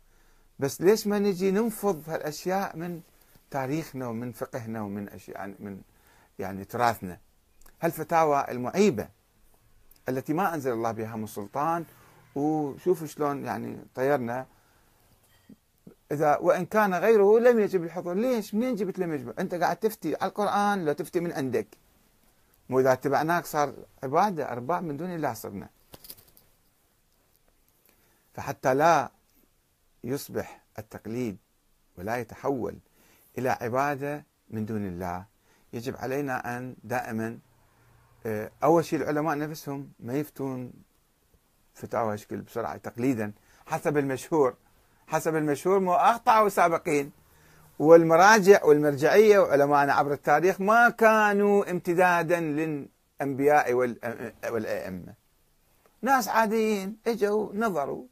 بس 0.60 0.82
ليش 0.82 1.08
ما 1.08 1.20
نجي 1.20 1.52
ننفض 1.52 2.10
هالأشياء 2.10 2.78
من 2.78 3.02
تاريخنا 3.52 4.08
ومن 4.08 4.32
فقهنا 4.32 4.82
ومن 4.82 5.10
اشياء 5.10 5.56
من 5.60 5.82
يعني 6.40 6.66
تراثنا؟ 6.66 7.18
هالفتاوى 7.82 8.46
المعيبة. 8.52 9.19
التي 10.10 10.34
ما 10.34 10.54
أنزل 10.54 10.72
الله 10.72 10.92
بها 10.92 11.16
من 11.16 11.28
سلطان 11.28 11.86
وشوفوا 12.36 13.08
شلون 13.08 13.46
يعني 13.46 13.78
طيرنا. 13.96 14.46
إذا 16.12 16.38
وإن 16.38 16.66
كان 16.66 16.94
غيره 16.94 17.40
لم 17.40 17.60
يجب 17.60 17.84
الحضور. 17.84 18.14
ليش؟ 18.14 18.56
منين 18.56 18.76
جبت 18.76 19.00
لم 19.00 19.14
يجب؟ 19.14 19.40
أنت 19.40 19.56
قاعد 19.56 19.78
تفتي 19.78 20.16
على 20.16 20.30
القرآن 20.30 20.86
لو 20.86 20.94
تفتي 20.94 21.20
من 21.20 21.32
عندك. 21.32 21.68
مو 22.70 22.80
إذا 22.80 22.94
اتبعناك 22.94 23.46
صار 23.46 23.74
عبادة 24.04 24.52
ارباب 24.52 24.84
من 24.84 24.98
دون 24.98 25.16
الله 25.16 25.34
صرنا. 25.34 25.70
فحتى 28.34 28.74
لا 28.74 29.12
يصبح 30.04 30.62
التقليد 30.80 31.38
ولا 31.98 32.18
يتحول 32.18 32.76
إلى 33.38 33.50
عبادة 33.50 34.26
من 34.50 34.66
دون 34.66 34.88
الله 34.88 35.26
يجب 35.74 35.98
علينا 35.98 36.58
أن 36.58 36.76
دائما 36.84 37.40
آه، 38.26 38.52
أول 38.64 38.86
شيء 38.86 39.00
العلماء 39.00 39.38
نفسهم 39.38 39.92
ما 40.00 40.14
يفتون 40.14 40.72
فتاوى 41.74 42.16
هشكل 42.16 42.38
بسرعة 42.38 42.78
تقليدا 42.78 43.32
حسب 43.68 43.98
المشهور 43.98 44.56
حسب 45.08 45.36
المشهور 45.36 45.80
مو 45.80 45.94
اخطاوا 45.94 46.50
سابقين 46.50 47.12
والمراجع 47.80 48.64
والمرجعية 48.64 49.40
وعلماءنا 49.40 49.94
عبر 49.94 50.14
التاريخ 50.14 50.62
ما 50.62 50.90
كانوا 50.90 51.72
امتدادا 51.72 52.40
للأنبياء 52.40 53.74
والأئمة. 54.52 55.14
ناس 56.02 56.28
عاديين 56.28 56.98
إجوا 57.08 57.54
نظروا 57.54 58.04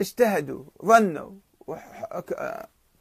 اجتهدوا 0.00 0.64
ظنوا 0.84 1.30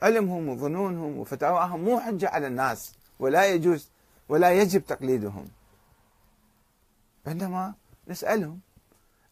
علمهم 0.01 0.49
وظنونهم 0.49 1.17
وفتاواهم 1.17 1.83
مو 1.83 1.99
حجة 1.99 2.29
على 2.29 2.47
الناس 2.47 2.95
ولا 3.19 3.45
يجوز 3.45 3.89
ولا 4.29 4.51
يجب 4.51 4.85
تقليدهم. 4.85 5.47
عندما 7.27 7.73
نسألهم. 8.07 8.59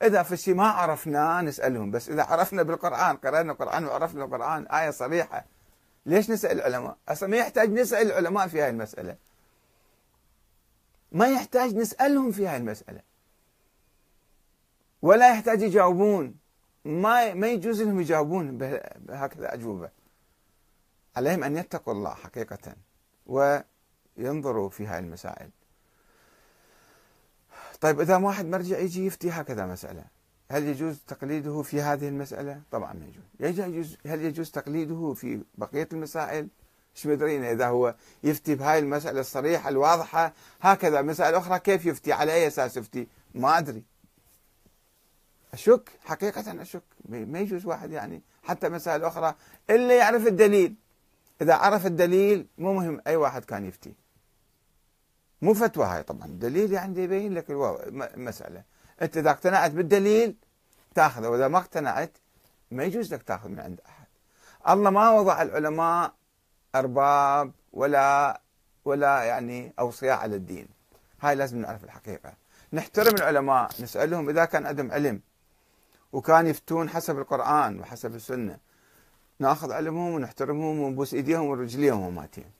إذا 0.01 0.23
في 0.23 0.37
شيء 0.37 0.53
ما 0.53 0.67
عرفناه 0.67 1.41
نسألهم 1.41 1.91
بس 1.91 2.09
إذا 2.09 2.23
عرفنا 2.23 2.63
بالقرآن 2.63 3.17
قرأنا 3.17 3.51
القرآن 3.51 3.85
وعرفنا 3.85 4.23
القرآن 4.23 4.67
آية 4.67 4.91
صريحة 4.91 5.45
ليش 6.05 6.29
نسأل 6.29 6.51
العلماء؟ 6.51 6.97
أصلا 7.09 7.29
ما 7.29 7.37
يحتاج 7.37 7.69
نسأل 7.69 8.07
العلماء 8.07 8.47
في 8.47 8.61
هذه 8.61 8.69
المسألة. 8.69 9.17
ما 11.11 11.27
يحتاج 11.27 11.75
نسألهم 11.75 12.31
في 12.31 12.47
هذه 12.47 12.57
المسألة. 12.57 13.01
ولا 15.01 15.33
يحتاج 15.33 15.61
يجاوبون. 15.61 16.35
ما 16.85 17.33
ما 17.33 17.47
يجوز 17.47 17.81
لهم 17.81 18.01
يجاوبون 18.01 18.57
بهكذا 18.57 19.53
أجوبة. 19.53 19.89
عليهم 21.15 21.43
أن 21.43 21.57
يتقوا 21.57 21.93
الله 21.93 22.13
حقيقة 22.13 22.75
وينظروا 23.25 24.69
في 24.69 24.87
هذه 24.87 24.99
المسائل. 24.99 25.49
طيب 27.81 28.01
إذا 28.01 28.17
واحد 28.17 28.45
مرجع 28.45 28.79
يجي 28.79 29.05
يفتي 29.05 29.29
هكذا 29.29 29.65
مسألة 29.65 30.03
هل 30.51 30.67
يجوز 30.67 30.99
تقليده 31.07 31.61
في 31.61 31.81
هذه 31.81 32.07
المسألة؟ 32.07 32.61
طبعا 32.71 32.93
ما 32.93 33.05
يجوز. 33.05 33.59
يجوز 33.59 33.97
هل 34.07 34.21
يجوز 34.21 34.51
تقليده 34.51 35.13
في 35.13 35.43
بقية 35.57 35.87
المسائل؟ 35.93 36.47
إيش 36.95 37.07
مدرينا 37.07 37.51
إذا 37.51 37.67
هو 37.67 37.95
يفتي 38.23 38.55
بهاي 38.55 38.79
المسألة 38.79 39.19
الصريحة 39.19 39.69
الواضحة؟ 39.69 40.33
هكذا 40.61 41.01
مسائل 41.01 41.35
أخرى 41.35 41.59
كيف 41.59 41.85
يفتي؟ 41.85 42.13
على 42.13 42.33
أي 42.33 42.47
أساس 42.47 42.77
يفتي؟ 42.77 43.07
ما 43.35 43.57
أدري. 43.57 43.83
أشك؟ 45.53 45.89
حقيقة 46.05 46.61
أشك. 46.61 46.83
ما 47.09 47.39
يجوز 47.39 47.65
واحد 47.65 47.91
يعني 47.91 48.21
حتى 48.43 48.69
مسائل 48.69 49.03
أخرى 49.03 49.35
إلا 49.69 49.97
يعرف 49.97 50.27
الدليل. 50.27 50.75
إذا 51.41 51.53
عرف 51.53 51.85
الدليل 51.85 52.47
مو 52.57 52.73
مهم 52.73 53.01
أي 53.07 53.15
واحد 53.15 53.45
كان 53.45 53.65
يفتي. 53.65 53.93
مو 55.41 55.53
فتوى 55.53 55.85
هاي 55.85 56.03
طبعا. 56.03 56.25
الدليل 56.25 56.73
يعني 56.73 57.03
يبين 57.03 57.33
لك 57.33 57.45
المسألة 58.15 58.63
أنت 59.01 59.17
إذا 59.17 59.29
اقتنعت 59.29 59.71
بالدليل 59.71 60.35
تاخذه 60.95 61.27
وإذا 61.27 61.47
ما 61.47 61.57
اقتنعت 61.57 62.17
ما 62.71 62.83
يجوز 62.83 63.13
لك 63.13 63.23
تأخذ 63.23 63.49
من 63.49 63.59
عند 63.59 63.81
أحد. 63.85 64.05
الله 64.69 64.89
ما 64.89 65.11
وضع 65.11 65.41
العلماء 65.41 66.13
أرباب 66.75 67.51
ولا 67.73 68.41
ولا 68.85 69.23
يعني 69.23 69.73
أوصياء 69.79 70.17
على 70.17 70.35
الدين. 70.35 70.67
هاي 71.21 71.35
لازم 71.35 71.57
نعرف 71.57 71.83
الحقيقة. 71.83 72.33
نحترم 72.73 73.15
العلماء 73.15 73.69
نسألهم 73.79 74.29
إذا 74.29 74.45
كان 74.45 74.65
عندهم 74.65 74.91
علم 74.91 75.21
وكان 76.13 76.47
يفتون 76.47 76.89
حسب 76.89 77.19
القرآن 77.19 77.79
وحسب 77.79 78.15
السنة. 78.15 78.57
نأخذ 79.39 79.71
علمهم 79.71 80.13
ونحترمهم 80.13 80.79
ونبوس 80.79 81.13
إيديهم 81.13 81.45
ورجليهم 81.45 82.01
وماتين. 82.01 82.51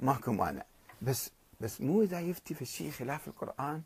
ماكو 0.00 0.32
مانع. 0.32 0.62
بس 1.02 1.30
بس 1.60 1.80
مو 1.80 2.02
إذا 2.02 2.20
يفتي 2.20 2.54
في 2.54 2.62
الشيء 2.62 2.90
خلاف 2.90 3.28
القرآن. 3.28 3.82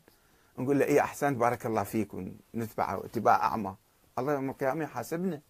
نقول 0.59 0.79
له 0.79 0.85
اي 0.85 0.99
أحسنت 1.01 1.37
بارك 1.37 1.65
الله 1.65 1.83
فيك 1.83 2.13
ونتبعه 2.13 3.05
اتباع 3.05 3.35
أعمى. 3.35 3.75
الله 4.19 4.33
يوم 4.33 4.49
القيامة 4.49 4.83
يحاسبنا. 4.83 5.41